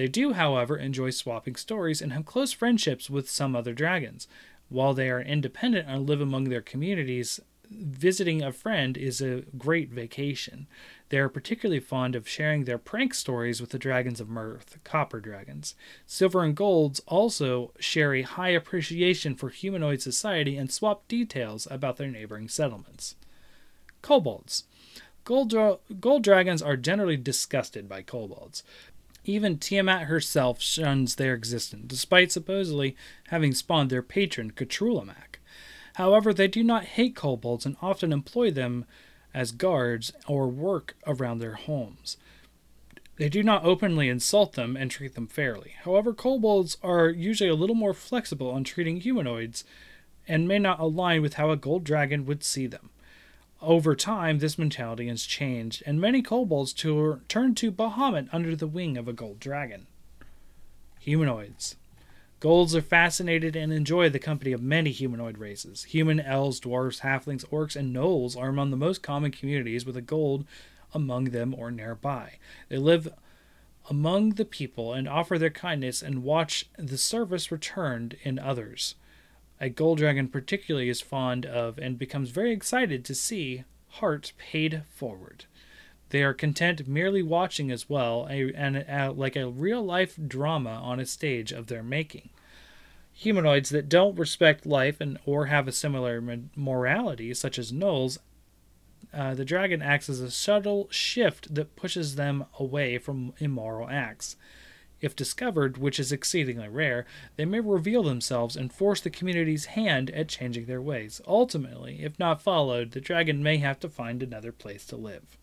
They 0.00 0.08
do, 0.08 0.32
however, 0.32 0.78
enjoy 0.78 1.10
swapping 1.10 1.56
stories 1.56 2.00
and 2.00 2.14
have 2.14 2.24
close 2.24 2.54
friendships 2.54 3.10
with 3.10 3.28
some 3.28 3.54
other 3.54 3.74
dragons. 3.74 4.28
While 4.70 4.94
they 4.94 5.10
are 5.10 5.20
independent 5.20 5.86
and 5.86 6.08
live 6.08 6.22
among 6.22 6.44
their 6.44 6.62
communities, 6.62 7.38
visiting 7.70 8.42
a 8.42 8.50
friend 8.50 8.96
is 8.96 9.20
a 9.20 9.42
great 9.58 9.90
vacation. 9.90 10.68
They 11.10 11.18
are 11.18 11.28
particularly 11.28 11.80
fond 11.80 12.16
of 12.16 12.26
sharing 12.26 12.64
their 12.64 12.78
prank 12.78 13.12
stories 13.12 13.60
with 13.60 13.72
the 13.72 13.78
dragons 13.78 14.22
of 14.22 14.30
mirth, 14.30 14.78
copper 14.84 15.20
dragons. 15.20 15.74
Silver 16.06 16.44
and 16.44 16.56
golds 16.56 17.00
also 17.06 17.72
share 17.78 18.14
a 18.14 18.22
high 18.22 18.48
appreciation 18.48 19.34
for 19.34 19.50
humanoid 19.50 20.00
society 20.00 20.56
and 20.56 20.72
swap 20.72 21.08
details 21.08 21.68
about 21.70 21.98
their 21.98 22.08
neighboring 22.08 22.48
settlements. 22.48 23.16
Kobolds. 24.00 24.64
Gold, 25.24 25.54
gold 26.00 26.24
dragons 26.24 26.62
are 26.62 26.76
generally 26.76 27.18
disgusted 27.18 27.88
by 27.88 28.00
kobolds. 28.02 28.64
Even 29.24 29.58
Tiamat 29.58 30.02
herself 30.02 30.60
shuns 30.60 31.16
their 31.16 31.34
existence, 31.34 31.84
despite 31.86 32.32
supposedly 32.32 32.96
having 33.28 33.52
spawned 33.52 33.90
their 33.90 34.02
patron, 34.02 34.50
Katrulamak. 34.50 35.38
However, 35.94 36.32
they 36.32 36.48
do 36.48 36.62
not 36.62 36.84
hate 36.84 37.14
kobolds 37.14 37.66
and 37.66 37.76
often 37.82 38.12
employ 38.12 38.50
them 38.50 38.86
as 39.34 39.52
guards 39.52 40.12
or 40.26 40.48
work 40.48 40.96
around 41.06 41.38
their 41.38 41.54
homes. 41.54 42.16
They 43.16 43.28
do 43.28 43.42
not 43.42 43.64
openly 43.64 44.08
insult 44.08 44.54
them 44.54 44.76
and 44.76 44.90
treat 44.90 45.14
them 45.14 45.26
fairly. 45.26 45.74
However, 45.84 46.14
kobolds 46.14 46.78
are 46.82 47.10
usually 47.10 47.50
a 47.50 47.54
little 47.54 47.76
more 47.76 47.92
flexible 47.92 48.50
on 48.50 48.64
treating 48.64 49.00
humanoids 49.00 49.64
and 50.26 50.48
may 50.48 50.58
not 50.58 50.80
align 50.80 51.20
with 51.20 51.34
how 51.34 51.50
a 51.50 51.56
gold 51.56 51.84
dragon 51.84 52.24
would 52.24 52.42
see 52.42 52.66
them. 52.66 52.90
Over 53.62 53.94
time, 53.94 54.38
this 54.38 54.58
mentality 54.58 55.08
has 55.08 55.24
changed, 55.24 55.82
and 55.84 56.00
many 56.00 56.22
kobolds 56.22 56.72
to, 56.74 57.20
turn 57.28 57.54
to 57.56 57.70
Bahamut 57.70 58.28
under 58.32 58.56
the 58.56 58.66
wing 58.66 58.96
of 58.96 59.06
a 59.06 59.12
gold 59.12 59.38
dragon. 59.38 59.86
Humanoids. 61.00 61.76
Golds 62.40 62.74
are 62.74 62.80
fascinated 62.80 63.54
and 63.56 63.70
enjoy 63.70 64.08
the 64.08 64.18
company 64.18 64.52
of 64.52 64.62
many 64.62 64.92
humanoid 64.92 65.36
races. 65.36 65.84
Human, 65.84 66.20
elves, 66.20 66.58
dwarves, 66.58 67.00
halflings, 67.00 67.44
orcs, 67.50 67.76
and 67.76 67.94
gnolls 67.94 68.34
are 68.34 68.48
among 68.48 68.70
the 68.70 68.78
most 68.78 69.02
common 69.02 69.30
communities 69.30 69.84
with 69.84 69.96
a 69.96 70.02
gold 70.02 70.46
among 70.94 71.24
them 71.24 71.54
or 71.54 71.70
nearby. 71.70 72.38
They 72.70 72.78
live 72.78 73.12
among 73.90 74.30
the 74.30 74.46
people 74.46 74.94
and 74.94 75.06
offer 75.06 75.38
their 75.38 75.50
kindness 75.50 76.00
and 76.00 76.22
watch 76.22 76.66
the 76.78 76.96
service 76.96 77.52
returned 77.52 78.16
in 78.22 78.38
others 78.38 78.94
a 79.60 79.68
gold 79.68 79.98
dragon 79.98 80.28
particularly 80.28 80.88
is 80.88 81.00
fond 81.00 81.44
of 81.44 81.78
and 81.78 81.98
becomes 81.98 82.30
very 82.30 82.52
excited 82.52 83.04
to 83.04 83.14
see 83.14 83.64
heart 83.88 84.32
paid 84.38 84.82
forward. 84.88 85.44
They 86.08 86.22
are 86.22 86.34
content 86.34 86.88
merely 86.88 87.22
watching 87.22 87.70
as 87.70 87.88
well, 87.88 88.26
a, 88.30 88.52
and 88.54 88.76
a, 88.76 89.12
like 89.12 89.36
a 89.36 89.48
real 89.48 89.84
life 89.84 90.18
drama 90.26 90.70
on 90.70 90.98
a 90.98 91.06
stage 91.06 91.52
of 91.52 91.66
their 91.66 91.82
making. 91.82 92.30
Humanoids 93.12 93.70
that 93.70 93.88
don't 93.88 94.18
respect 94.18 94.66
life 94.66 95.00
and 95.00 95.18
or 95.24 95.46
have 95.46 95.68
a 95.68 95.72
similar 95.72 96.22
morality, 96.56 97.34
such 97.34 97.58
as 97.58 97.70
gnolls, 97.70 98.18
uh, 99.12 99.34
the 99.34 99.44
dragon 99.44 99.82
acts 99.82 100.08
as 100.08 100.20
a 100.20 100.30
subtle 100.30 100.88
shift 100.90 101.54
that 101.54 101.76
pushes 101.76 102.14
them 102.14 102.46
away 102.58 102.96
from 102.98 103.34
immoral 103.38 103.88
acts. 103.88 104.36
If 105.00 105.16
discovered, 105.16 105.78
which 105.78 105.98
is 105.98 106.12
exceedingly 106.12 106.68
rare, 106.68 107.06
they 107.36 107.44
may 107.44 107.60
reveal 107.60 108.02
themselves 108.02 108.56
and 108.56 108.72
force 108.72 109.00
the 109.00 109.10
community's 109.10 109.66
hand 109.66 110.10
at 110.10 110.28
changing 110.28 110.66
their 110.66 110.82
ways. 110.82 111.20
Ultimately, 111.26 112.02
if 112.02 112.18
not 112.18 112.42
followed, 112.42 112.92
the 112.92 113.00
dragon 113.00 113.42
may 113.42 113.56
have 113.58 113.80
to 113.80 113.88
find 113.88 114.22
another 114.22 114.52
place 114.52 114.84
to 114.86 114.96
live. 114.96 115.38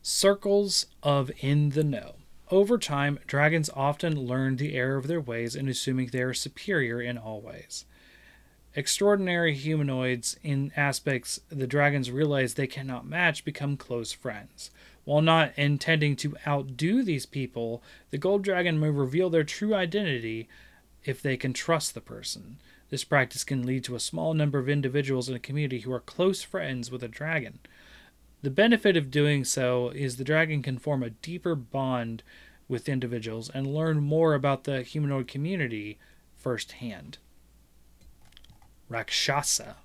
Circles 0.00 0.86
of 1.02 1.30
in 1.40 1.70
the 1.70 1.84
know. 1.84 2.14
Over 2.50 2.78
time, 2.78 3.18
dragons 3.26 3.68
often 3.74 4.18
learn 4.18 4.56
the 4.56 4.74
error 4.74 4.96
of 4.96 5.06
their 5.06 5.20
ways 5.20 5.54
and 5.54 5.68
assuming 5.68 6.08
they 6.08 6.22
are 6.22 6.32
superior 6.32 7.02
in 7.02 7.18
all 7.18 7.42
ways. 7.42 7.84
Extraordinary 8.74 9.54
humanoids 9.54 10.38
in 10.42 10.72
aspects 10.76 11.40
the 11.50 11.66
dragons 11.66 12.10
realize 12.10 12.54
they 12.54 12.66
cannot 12.66 13.06
match 13.06 13.44
become 13.44 13.76
close 13.76 14.12
friends. 14.12 14.70
While 15.08 15.22
not 15.22 15.56
intending 15.56 16.16
to 16.16 16.36
outdo 16.46 17.02
these 17.02 17.24
people, 17.24 17.82
the 18.10 18.18
gold 18.18 18.44
dragon 18.44 18.78
may 18.78 18.90
reveal 18.90 19.30
their 19.30 19.42
true 19.42 19.74
identity 19.74 20.50
if 21.02 21.22
they 21.22 21.38
can 21.38 21.54
trust 21.54 21.94
the 21.94 22.02
person. 22.02 22.58
This 22.90 23.04
practice 23.04 23.42
can 23.42 23.64
lead 23.64 23.84
to 23.84 23.94
a 23.94 24.00
small 24.00 24.34
number 24.34 24.58
of 24.58 24.68
individuals 24.68 25.26
in 25.26 25.34
a 25.34 25.38
community 25.38 25.80
who 25.80 25.92
are 25.94 26.00
close 26.00 26.42
friends 26.42 26.90
with 26.90 27.02
a 27.02 27.08
dragon. 27.08 27.58
The 28.42 28.50
benefit 28.50 28.98
of 28.98 29.10
doing 29.10 29.44
so 29.46 29.88
is 29.94 30.18
the 30.18 30.24
dragon 30.24 30.60
can 30.60 30.76
form 30.76 31.02
a 31.02 31.08
deeper 31.08 31.54
bond 31.54 32.22
with 32.68 32.86
individuals 32.86 33.48
and 33.48 33.66
learn 33.66 34.00
more 34.00 34.34
about 34.34 34.64
the 34.64 34.82
humanoid 34.82 35.26
community 35.26 35.98
firsthand. 36.36 37.16
Rakshasa. 38.90 39.76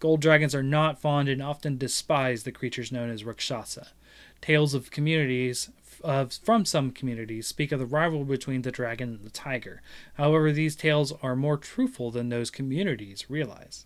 Gold 0.00 0.22
dragons 0.22 0.54
are 0.54 0.62
not 0.62 0.98
fond 0.98 1.28
and 1.28 1.42
often 1.42 1.76
despise 1.76 2.42
the 2.42 2.52
creatures 2.52 2.90
known 2.90 3.10
as 3.10 3.22
Rakshasa. 3.22 3.88
Tales 4.40 4.72
of 4.72 4.90
communities 4.90 5.68
uh, 6.02 6.24
from 6.42 6.64
some 6.64 6.90
communities 6.90 7.46
speak 7.46 7.70
of 7.70 7.78
the 7.78 7.84
rivalry 7.84 8.24
between 8.24 8.62
the 8.62 8.72
dragon 8.72 9.10
and 9.10 9.26
the 9.26 9.30
tiger. 9.30 9.82
However, 10.14 10.52
these 10.52 10.74
tales 10.74 11.12
are 11.22 11.36
more 11.36 11.58
truthful 11.58 12.10
than 12.10 12.30
those 12.30 12.50
communities 12.50 13.28
realize. 13.28 13.84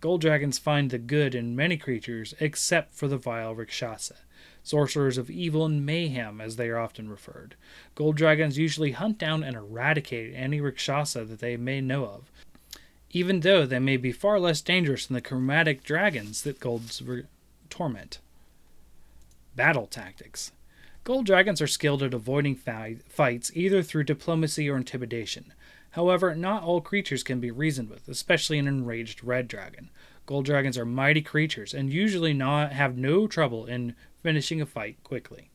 Gold 0.00 0.20
dragons 0.20 0.56
find 0.56 0.90
the 0.90 0.98
good 0.98 1.34
in 1.34 1.56
many 1.56 1.76
creatures 1.76 2.32
except 2.38 2.94
for 2.94 3.08
the 3.08 3.16
vile 3.16 3.52
Rakshasa, 3.52 4.14
sorcerers 4.62 5.18
of 5.18 5.30
evil 5.30 5.64
and 5.64 5.84
mayhem, 5.84 6.40
as 6.40 6.54
they 6.54 6.68
are 6.68 6.78
often 6.78 7.08
referred. 7.08 7.56
Gold 7.96 8.16
dragons 8.16 8.56
usually 8.56 8.92
hunt 8.92 9.18
down 9.18 9.42
and 9.42 9.56
eradicate 9.56 10.32
any 10.32 10.60
Rakshasa 10.60 11.24
that 11.24 11.40
they 11.40 11.56
may 11.56 11.80
know 11.80 12.04
of, 12.04 12.30
even 13.16 13.40
though 13.40 13.64
they 13.64 13.78
may 13.78 13.96
be 13.96 14.12
far 14.12 14.38
less 14.38 14.60
dangerous 14.60 15.06
than 15.06 15.14
the 15.14 15.22
chromatic 15.22 15.82
dragons 15.82 16.42
that 16.42 16.60
golds 16.60 17.00
re- 17.00 17.24
torment. 17.70 18.18
Battle 19.54 19.86
tactics. 19.86 20.52
Gold 21.02 21.24
dragons 21.24 21.62
are 21.62 21.66
skilled 21.66 22.02
at 22.02 22.12
avoiding 22.12 22.54
fi- 22.54 22.98
fights 23.08 23.50
either 23.54 23.82
through 23.82 24.04
diplomacy 24.04 24.68
or 24.68 24.76
intimidation. 24.76 25.54
However, 25.92 26.34
not 26.34 26.62
all 26.62 26.82
creatures 26.82 27.22
can 27.22 27.40
be 27.40 27.50
reasoned 27.50 27.88
with, 27.88 28.06
especially 28.06 28.58
an 28.58 28.68
enraged 28.68 29.24
red 29.24 29.48
dragon. 29.48 29.88
Gold 30.26 30.44
dragons 30.44 30.76
are 30.76 30.84
mighty 30.84 31.22
creatures 31.22 31.72
and 31.72 31.90
usually 31.90 32.34
not 32.34 32.72
have 32.72 32.98
no 32.98 33.26
trouble 33.26 33.64
in 33.64 33.94
finishing 34.22 34.60
a 34.60 34.66
fight 34.66 35.02
quickly. 35.02 35.48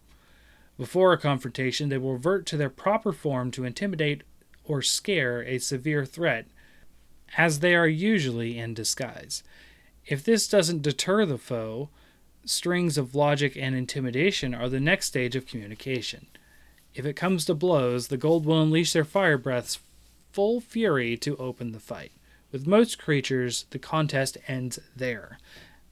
Before 0.79 1.13
a 1.13 1.17
confrontation, 1.19 1.89
they 1.89 1.99
will 1.99 2.13
revert 2.13 2.47
to 2.47 2.57
their 2.57 2.71
proper 2.71 3.13
form 3.13 3.51
to 3.51 3.65
intimidate 3.65 4.23
or 4.63 4.81
scare 4.81 5.43
a 5.43 5.59
severe 5.59 6.05
threat, 6.05 6.47
as 7.37 7.59
they 7.59 7.75
are 7.75 7.87
usually 7.87 8.57
in 8.57 8.73
disguise. 8.73 9.43
If 10.05 10.23
this 10.23 10.47
doesn't 10.47 10.81
deter 10.81 11.25
the 11.25 11.37
foe, 11.37 11.89
strings 12.45 12.97
of 12.97 13.15
logic 13.15 13.55
and 13.55 13.75
intimidation 13.75 14.53
are 14.53 14.69
the 14.69 14.79
next 14.79 15.07
stage 15.07 15.35
of 15.35 15.45
communication. 15.45 16.27
If 16.93 17.05
it 17.05 17.15
comes 17.15 17.45
to 17.45 17.53
blows, 17.53 18.07
the 18.07 18.17
gold 18.17 18.45
will 18.45 18.61
unleash 18.61 18.93
their 18.93 19.05
fire 19.05 19.37
breaths 19.37 19.79
full 20.31 20.59
fury 20.61 21.17
to 21.17 21.37
open 21.37 21.71
the 21.71 21.79
fight. 21.79 22.11
With 22.51 22.67
most 22.67 22.99
creatures, 22.99 23.65
the 23.69 23.79
contest 23.79 24.37
ends 24.47 24.79
there. 24.95 25.37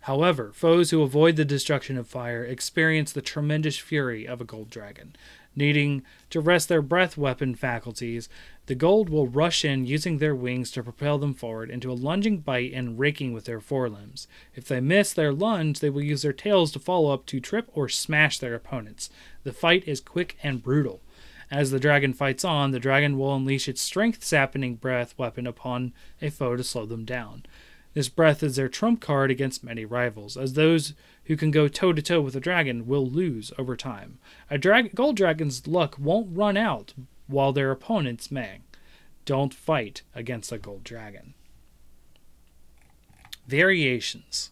However, 0.02 0.52
foes 0.54 0.92
who 0.92 1.02
avoid 1.02 1.36
the 1.36 1.46
destruction 1.46 1.98
of 1.98 2.08
fire 2.08 2.44
experience 2.44 3.12
the 3.12 3.22
tremendous 3.22 3.78
fury 3.78 4.28
of 4.28 4.42
a 4.42 4.46
gold 4.46 4.70
dragon. 4.70 5.16
Needing 5.56 6.04
to 6.30 6.40
rest 6.40 6.70
their 6.70 6.82
breath 6.82 7.18
weapon 7.18 7.56
faculties, 7.56 8.30
the 8.70 8.76
gold 8.76 9.10
will 9.10 9.26
rush 9.26 9.66
in 9.66 9.88
using 9.88 10.20
their 10.20 10.36
wings 10.36 10.70
to 10.70 10.84
propel 10.84 11.18
them 11.18 11.34
forward 11.34 11.72
into 11.72 11.92
a 11.92 11.94
lunging 11.94 12.38
bite 12.38 12.72
and 12.72 13.00
raking 13.00 13.34
with 13.34 13.46
their 13.46 13.60
forelimbs. 13.60 14.28
If 14.54 14.68
they 14.68 14.80
miss 14.80 15.12
their 15.12 15.34
lunge, 15.34 15.80
they 15.80 15.90
will 15.90 16.04
use 16.04 16.22
their 16.22 16.34
tails 16.34 16.72
to 16.74 16.80
follow 16.80 17.12
up 17.12 17.26
to 17.26 17.40
trip 17.40 17.68
or 17.74 17.90
smash 17.90 18.38
their 18.38 18.54
opponents. 18.54 19.10
The 19.44 19.54
fight 19.54 19.88
is 19.88 20.00
quick 20.00 20.38
and 20.44 20.62
brutal. 20.62 21.02
As 21.50 21.72
the 21.72 21.80
dragon 21.80 22.14
fights 22.14 22.46
on, 22.46 22.70
the 22.70 22.80
dragon 22.80 23.18
will 23.18 23.36
unleash 23.36 23.68
its 23.68 23.82
strength 23.82 24.24
sapping 24.24 24.76
breath 24.76 25.16
weapon 25.18 25.48
upon 25.48 25.92
a 26.22 26.30
foe 26.30 26.56
to 26.56 26.64
slow 26.64 26.86
them 26.86 27.06
down. 27.06 27.48
This 27.96 28.08
breath 28.08 28.44
is 28.44 28.56
their 28.56 28.70
trump 28.70 29.02
card 29.02 29.32
against 29.32 29.64
many 29.64 29.84
rivals, 29.84 30.38
as 30.38 30.54
those 30.54 30.94
who 31.24 31.36
can 31.36 31.50
go 31.50 31.68
toe 31.68 31.92
to 31.92 32.04
toe 32.04 32.22
with 32.22 32.36
a 32.36 32.40
dragon 32.40 32.86
will 32.86 33.10
lose 33.10 33.52
over 33.58 33.76
time. 33.76 34.20
A 34.48 34.60
drag- 34.60 34.94
gold 34.94 35.16
dragon's 35.16 35.66
luck 35.66 35.96
won't 35.98 36.38
run 36.38 36.56
out, 36.56 36.94
while 37.30 37.54
their 37.54 37.72
opponents 37.72 38.30
may. 38.32 38.60
Don't 39.26 39.54
fight 39.54 40.02
against 40.14 40.52
a 40.52 40.58
gold 40.58 40.84
dragon. 40.84 41.36
Variations 43.48 44.52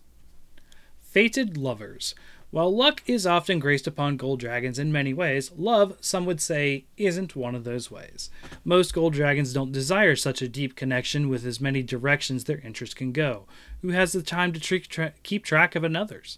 Fated 1.01 1.57
Lovers. 1.57 2.13
While 2.49 2.73
luck 2.73 3.03
is 3.05 3.27
often 3.27 3.59
graced 3.59 3.87
upon 3.87 4.15
gold 4.15 4.39
dragons 4.39 4.79
in 4.79 4.91
many 4.91 5.13
ways, 5.13 5.51
love, 5.57 5.97
some 5.99 6.25
would 6.25 6.39
say, 6.39 6.85
isn't 6.95 7.35
one 7.35 7.55
of 7.55 7.65
those 7.65 7.91
ways. 7.91 8.29
Most 8.63 8.93
gold 8.93 9.13
dragons 9.13 9.51
don't 9.51 9.73
desire 9.73 10.15
such 10.15 10.41
a 10.41 10.47
deep 10.47 10.75
connection 10.75 11.27
with 11.27 11.45
as 11.45 11.59
many 11.59 11.83
directions 11.83 12.45
their 12.45 12.59
interest 12.59 12.95
can 12.95 13.11
go. 13.11 13.47
Who 13.81 13.89
has 13.89 14.13
the 14.13 14.21
time 14.21 14.53
to 14.53 14.59
tra- 14.59 15.13
keep 15.23 15.43
track 15.43 15.75
of 15.75 15.83
another's? 15.83 16.37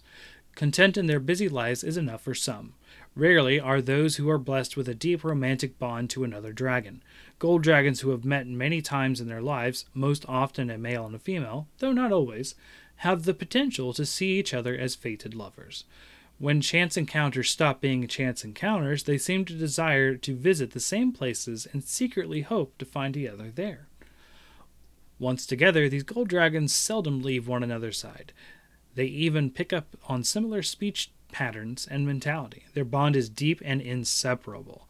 Content 0.56 0.96
in 0.96 1.06
their 1.06 1.20
busy 1.20 1.48
lives 1.48 1.84
is 1.84 1.96
enough 1.96 2.22
for 2.22 2.34
some. 2.34 2.74
Rarely 3.16 3.58
are 3.58 3.82
those 3.82 4.16
who 4.16 4.30
are 4.30 4.38
blessed 4.38 4.76
with 4.76 4.88
a 4.88 4.94
deep 4.94 5.24
romantic 5.24 5.78
bond 5.78 6.10
to 6.10 6.24
another 6.24 6.52
dragon. 6.52 7.02
Gold 7.38 7.62
dragons 7.62 8.00
who 8.00 8.10
have 8.10 8.24
met 8.24 8.46
many 8.46 8.80
times 8.80 9.20
in 9.20 9.26
their 9.26 9.42
lives, 9.42 9.86
most 9.94 10.24
often 10.28 10.70
a 10.70 10.78
male 10.78 11.06
and 11.06 11.14
a 11.14 11.18
female, 11.18 11.66
though 11.78 11.92
not 11.92 12.12
always, 12.12 12.54
have 12.96 13.24
the 13.24 13.34
potential 13.34 13.92
to 13.94 14.06
see 14.06 14.38
each 14.38 14.54
other 14.54 14.76
as 14.76 14.94
fated 14.94 15.34
lovers. 15.34 15.84
When 16.38 16.60
chance 16.60 16.96
encounters 16.96 17.50
stop 17.50 17.80
being 17.80 18.06
chance 18.06 18.44
encounters, 18.44 19.02
they 19.02 19.18
seem 19.18 19.44
to 19.46 19.54
desire 19.54 20.16
to 20.16 20.34
visit 20.36 20.70
the 20.70 20.80
same 20.80 21.12
places 21.12 21.66
and 21.72 21.84
secretly 21.84 22.42
hope 22.42 22.78
to 22.78 22.84
find 22.84 23.12
the 23.12 23.28
other 23.28 23.50
there. 23.50 23.88
Once 25.18 25.44
together, 25.44 25.88
these 25.88 26.02
gold 26.02 26.28
dragons 26.28 26.72
seldom 26.72 27.20
leave 27.20 27.46
one 27.46 27.62
another's 27.62 27.98
side. 27.98 28.32
They 28.94 29.04
even 29.04 29.50
pick 29.50 29.72
up 29.72 29.96
on 30.08 30.24
similar 30.24 30.62
speech 30.62 31.10
patterns 31.32 31.86
and 31.90 32.06
mentality. 32.06 32.64
Their 32.74 32.84
bond 32.84 33.16
is 33.16 33.28
deep 33.28 33.60
and 33.64 33.80
inseparable. 33.80 34.88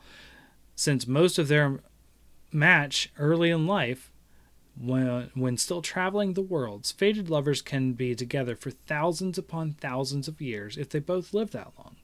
Since 0.75 1.07
most 1.07 1.39
of 1.39 1.49
their 1.49 1.81
match 2.53 3.11
early 3.19 3.51
in 3.51 3.67
life, 3.67 4.11
when, 4.81 5.31
when 5.35 5.57
still 5.57 5.83
traveling 5.83 6.35
the 6.35 6.43
worlds, 6.43 6.93
fated 6.93 7.29
lovers 7.29 7.61
can 7.61 7.93
be 7.93 8.15
together 8.15 8.57
for 8.57 8.71
thousands 8.71 9.37
upon 9.37 9.73
thousands 9.73 10.29
of 10.29 10.41
years 10.41 10.77
if 10.77 10.89
they 10.89 11.01
both 11.01 11.35
live 11.35 11.51
that 11.51 11.73
long. 11.79 11.97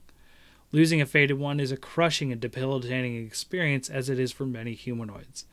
Losing 0.71 1.01
a 1.01 1.05
fated 1.05 1.39
one 1.39 1.59
is 1.59 1.71
a 1.71 1.77
crushing 1.77 2.31
and 2.31 2.41
debilitating 2.41 3.25
experience 3.25 3.89
as 3.89 4.09
it 4.09 4.19
is 4.19 4.31
for 4.31 4.45
many 4.45 4.73
humanoids. 4.73 5.45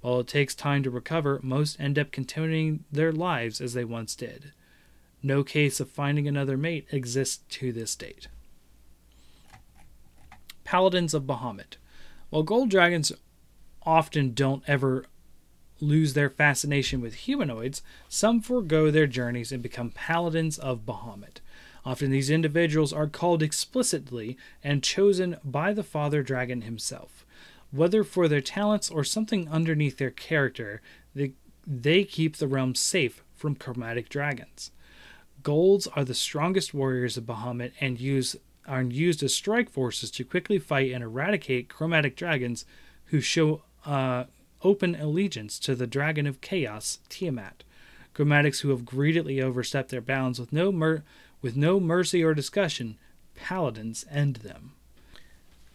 While 0.00 0.20
it 0.20 0.28
takes 0.28 0.54
time 0.54 0.82
to 0.84 0.90
recover, 0.90 1.40
most 1.42 1.80
end 1.80 1.98
up 1.98 2.12
continuing 2.12 2.84
their 2.92 3.10
lives 3.10 3.60
as 3.60 3.72
they 3.72 3.84
once 3.84 4.14
did. 4.14 4.52
No 5.22 5.42
case 5.42 5.80
of 5.80 5.90
finding 5.90 6.28
another 6.28 6.56
mate 6.56 6.86
exists 6.92 7.42
to 7.50 7.72
this 7.72 7.96
date. 7.96 8.28
Paladins 10.64 11.14
of 11.14 11.24
Bahamut. 11.24 11.76
While 12.30 12.42
gold 12.42 12.70
dragons 12.70 13.12
often 13.82 14.34
don't 14.34 14.62
ever 14.66 15.06
lose 15.80 16.14
their 16.14 16.28
fascination 16.28 17.00
with 17.00 17.14
humanoids, 17.14 17.82
some 18.08 18.40
forego 18.40 18.90
their 18.90 19.06
journeys 19.06 19.52
and 19.52 19.62
become 19.62 19.90
paladins 19.90 20.58
of 20.58 20.84
Bahamut. 20.84 21.40
Often 21.84 22.10
these 22.10 22.30
individuals 22.30 22.92
are 22.92 23.06
called 23.06 23.42
explicitly 23.42 24.36
and 24.62 24.82
chosen 24.82 25.38
by 25.44 25.72
the 25.72 25.84
father 25.84 26.22
dragon 26.22 26.62
himself. 26.62 27.24
Whether 27.70 28.04
for 28.04 28.28
their 28.28 28.40
talents 28.40 28.90
or 28.90 29.04
something 29.04 29.48
underneath 29.48 29.98
their 29.98 30.10
character, 30.10 30.82
they, 31.14 31.32
they 31.66 32.04
keep 32.04 32.36
the 32.36 32.48
realm 32.48 32.74
safe 32.74 33.22
from 33.34 33.54
chromatic 33.54 34.08
dragons. 34.08 34.70
Golds 35.48 35.86
are 35.86 36.04
the 36.04 36.12
strongest 36.12 36.74
warriors 36.74 37.16
of 37.16 37.24
Bahamut 37.24 37.72
and 37.80 37.98
use 37.98 38.36
are 38.66 38.82
used 38.82 39.22
as 39.22 39.34
strike 39.34 39.70
forces 39.70 40.10
to 40.10 40.22
quickly 40.22 40.58
fight 40.58 40.92
and 40.92 41.02
eradicate 41.02 41.70
chromatic 41.70 42.16
dragons 42.16 42.66
who 43.06 43.22
show 43.22 43.62
uh, 43.86 44.24
open 44.60 44.94
allegiance 44.94 45.58
to 45.60 45.74
the 45.74 45.86
dragon 45.86 46.26
of 46.26 46.42
chaos, 46.42 46.98
Tiamat. 47.08 47.64
Chromatics 48.14 48.60
who 48.60 48.68
have 48.68 48.84
greedily 48.84 49.40
overstepped 49.40 49.88
their 49.88 50.02
bounds 50.02 50.38
with 50.38 50.52
no 50.52 50.70
mer- 50.70 51.02
with 51.40 51.56
no 51.56 51.80
mercy 51.80 52.22
or 52.22 52.34
discussion, 52.34 52.98
paladins 53.34 54.04
end 54.10 54.36
them. 54.36 54.72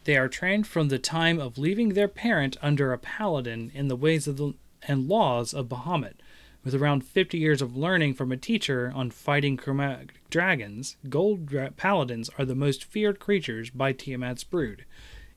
They 0.03 0.17
are 0.17 0.29
trained 0.29 0.67
from 0.67 0.89
the 0.89 0.99
time 0.99 1.39
of 1.39 1.57
leaving 1.57 1.89
their 1.95 2.07
parent 2.07 2.57
under 2.61 2.93
a 2.93 2.99
paladin 2.99 3.71
in 3.73 3.87
the 3.87 3.95
ways 3.95 4.27
of 4.27 4.37
the, 4.37 4.53
and 4.83 5.09
laws 5.09 5.51
of 5.51 5.67
Bahamut. 5.67 6.17
With 6.63 6.75
around 6.75 7.03
50 7.03 7.37
years 7.37 7.61
of 7.61 7.75
learning 7.75 8.13
from 8.13 8.31
a 8.31 8.37
teacher 8.37 8.91
on 8.95 9.11
fighting 9.11 9.57
chromatic 9.57 10.13
dragons, 10.29 10.95
gold 11.09 11.45
dra- 11.45 11.71
paladins 11.71 12.29
are 12.37 12.45
the 12.45 12.55
most 12.55 12.85
feared 12.85 13.19
creatures 13.19 13.69
by 13.69 13.91
Tiamat's 13.91 14.45
brood. 14.45 14.85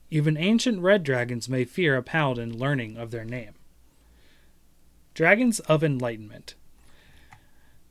Even 0.08 0.36
ancient 0.36 0.80
red 0.80 1.02
dragons 1.02 1.48
may 1.48 1.64
fear 1.64 1.96
a 1.96 2.02
paladin 2.02 2.56
learning 2.56 2.96
of 2.96 3.10
their 3.10 3.24
name. 3.24 3.54
Dragons 5.14 5.58
of 5.60 5.82
Enlightenment. 5.82 6.54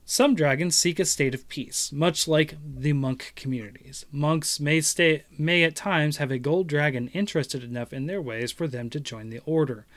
Some 0.06 0.36
dragons 0.36 0.76
seek 0.76 1.00
a 1.00 1.06
state 1.06 1.34
of 1.34 1.50
peace, 1.50 1.91
much 1.91 2.28
like 2.28 2.56
the 2.63 2.93
monk 2.93 3.34
communities. 3.36 4.06
Monks 4.12 4.60
may 4.60 4.80
stay 4.80 5.24
may 5.36 5.63
at 5.63 5.76
times 5.76 6.17
have 6.17 6.30
a 6.32 6.38
gold 6.38 6.67
dragon 6.67 7.08
interested 7.10 7.63
enough 7.63 7.91
in 7.91 8.06
their 8.06 8.21
ways 8.21 8.52
for 8.52 8.67
them 8.67 8.89
to 8.91 9.00
join 9.00 9.30
the 9.30 9.41
order. 9.45 9.88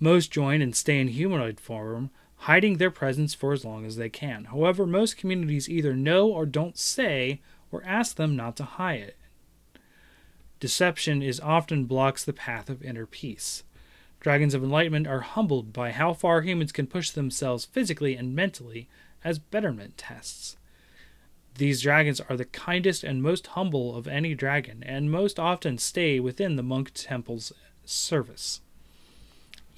Most 0.00 0.32
join 0.32 0.60
and 0.60 0.74
stay 0.74 0.98
in 0.98 1.08
humanoid 1.08 1.60
form, 1.60 2.10
hiding 2.42 2.78
their 2.78 2.90
presence 2.90 3.34
for 3.34 3.52
as 3.52 3.64
long 3.64 3.86
as 3.86 3.94
they 3.94 4.08
can. 4.08 4.46
However, 4.46 4.84
most 4.84 5.16
communities 5.16 5.68
either 5.68 5.94
know 5.94 6.28
or 6.28 6.44
don't 6.44 6.76
say 6.76 7.40
or 7.70 7.84
ask 7.84 8.16
them 8.16 8.34
not 8.34 8.56
to 8.56 8.64
hide 8.64 9.00
it. 9.00 9.16
Deception 10.58 11.22
is 11.22 11.38
often 11.38 11.84
blocks 11.84 12.24
the 12.24 12.32
path 12.32 12.68
of 12.68 12.82
inner 12.82 13.06
peace. 13.06 13.62
Dragons 14.18 14.54
of 14.54 14.64
Enlightenment 14.64 15.06
are 15.06 15.20
humbled 15.20 15.72
by 15.72 15.92
how 15.92 16.12
far 16.14 16.42
humans 16.42 16.72
can 16.72 16.88
push 16.88 17.10
themselves 17.10 17.64
physically 17.64 18.16
and 18.16 18.34
mentally 18.34 18.88
as 19.22 19.38
betterment 19.38 19.96
tests. 19.96 20.56
These 21.58 21.82
dragons 21.82 22.20
are 22.20 22.36
the 22.36 22.44
kindest 22.44 23.04
and 23.04 23.22
most 23.22 23.48
humble 23.48 23.94
of 23.94 24.08
any 24.08 24.34
dragon, 24.34 24.82
and 24.84 25.12
most 25.12 25.38
often 25.38 25.78
stay 25.78 26.18
within 26.18 26.56
the 26.56 26.62
monk 26.62 26.90
temple's 26.94 27.52
service. 27.84 28.60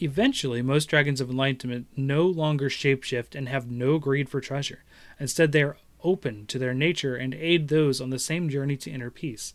Eventually, 0.00 0.62
most 0.62 0.86
dragons 0.86 1.20
of 1.20 1.30
enlightenment 1.30 1.86
no 1.96 2.24
longer 2.26 2.68
shapeshift 2.68 3.34
and 3.34 3.48
have 3.48 3.70
no 3.70 3.98
greed 3.98 4.28
for 4.28 4.40
treasure. 4.40 4.84
Instead, 5.20 5.52
they 5.52 5.62
are 5.62 5.76
open 6.02 6.46
to 6.46 6.58
their 6.58 6.74
nature 6.74 7.16
and 7.16 7.34
aid 7.34 7.68
those 7.68 8.00
on 8.00 8.10
the 8.10 8.18
same 8.18 8.48
journey 8.48 8.76
to 8.76 8.90
inner 8.90 9.10
peace 9.10 9.54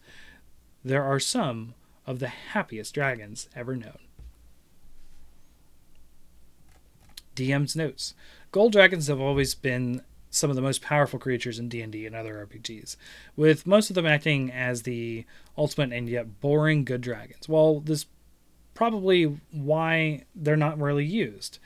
there 0.84 1.04
are 1.04 1.19
some 1.19 1.73
of 2.06 2.19
the 2.19 2.28
happiest 2.28 2.93
dragons 2.93 3.49
ever 3.56 3.75
known. 3.75 3.99
DM's 7.36 7.75
notes. 7.75 8.13
Gold 8.52 8.71
dragons 8.73 9.08
have 9.08 9.19
always 9.19 9.56
been 9.56 10.02
some 10.30 10.49
of 10.49 10.56
the 10.56 10.62
most 10.62 10.82
powerful 10.82 11.19
creatures 11.19 11.58
in 11.58 11.69
D&D 11.69 12.06
and 12.06 12.15
other 12.15 12.45
RPGs, 12.45 12.95
with 13.36 13.65
most 13.65 13.89
of 13.89 13.95
them 13.95 14.06
acting 14.06 14.52
as 14.52 14.84
the 14.84 15.25
ultimate 15.58 15.95
and 15.95 16.08
yet 16.08 16.39
boring 16.39 16.84
good 16.84 17.02
dragons. 17.02 17.47
While 17.47 17.80
this 17.80 18.06
probably 18.79 19.25
why 19.51 20.23
they're 20.33 20.55
not 20.55 20.79
really 20.79 21.03
used. 21.03 21.59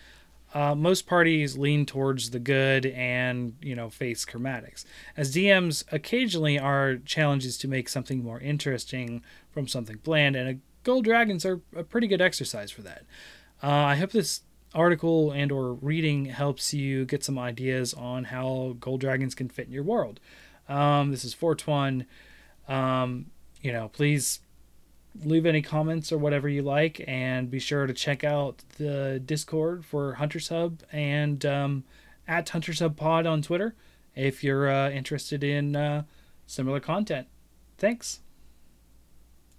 Uh, 0.51 0.73
most 0.73 1.05
parties 1.05 1.55
lean 1.55 1.85
towards 1.85 2.31
the 2.31 2.39
good 2.39 2.87
and 2.87 3.53
you 3.61 3.75
know 3.75 3.87
face 3.87 4.25
chromatics. 4.25 4.83
As 5.15 5.31
dms 5.35 5.83
occasionally 5.91 6.57
are 6.57 6.95
challenges 7.05 7.55
to 7.59 7.67
make 7.67 7.87
something 7.87 8.23
more 8.23 8.39
interesting 8.39 9.21
from 9.51 9.67
something 9.67 9.99
bland 10.03 10.35
and 10.35 10.61
gold 10.81 11.03
dragons 11.03 11.45
are 11.45 11.61
a 11.75 11.83
pretty 11.83 12.07
good 12.07 12.19
exercise 12.19 12.71
for 12.71 12.81
that. 12.81 13.03
Uh, 13.61 13.93
i 13.93 13.95
hope 13.95 14.11
this 14.11 14.41
article 14.73 15.29
and 15.31 15.51
or 15.51 15.73
reading 15.73 16.25
helps 16.25 16.73
you 16.73 17.05
get 17.05 17.23
some 17.23 17.37
ideas 17.37 17.93
on 17.93 18.23
how 18.23 18.75
gold 18.79 19.01
dragons 19.01 19.35
can 19.35 19.49
fit 19.49 19.67
in 19.67 19.71
your 19.71 19.83
world. 19.83 20.19
Um, 20.67 21.11
this 21.11 21.23
is 21.23 21.35
421 21.35 22.07
um, 22.67 23.27
you 23.61 23.71
know 23.71 23.89
please 23.89 24.39
leave 25.23 25.45
any 25.45 25.61
comments 25.61 26.11
or 26.11 26.17
whatever 26.17 26.49
you 26.49 26.61
like, 26.61 27.03
and 27.07 27.51
be 27.51 27.59
sure 27.59 27.85
to 27.85 27.93
check 27.93 28.23
out 28.23 28.63
the 28.77 29.21
Discord 29.23 29.85
for 29.85 30.15
Hunters 30.15 30.49
Hub 30.49 30.81
and 30.91 31.45
um, 31.45 31.83
at 32.27 32.49
Hunters 32.49 32.79
Hub 32.79 32.97
Pod 32.97 33.25
on 33.25 33.41
Twitter 33.41 33.75
if 34.15 34.43
you're 34.43 34.69
uh, 34.69 34.89
interested 34.89 35.43
in 35.43 35.75
uh, 35.75 36.03
similar 36.47 36.79
content. 36.79 37.27
Thanks. 37.77 38.19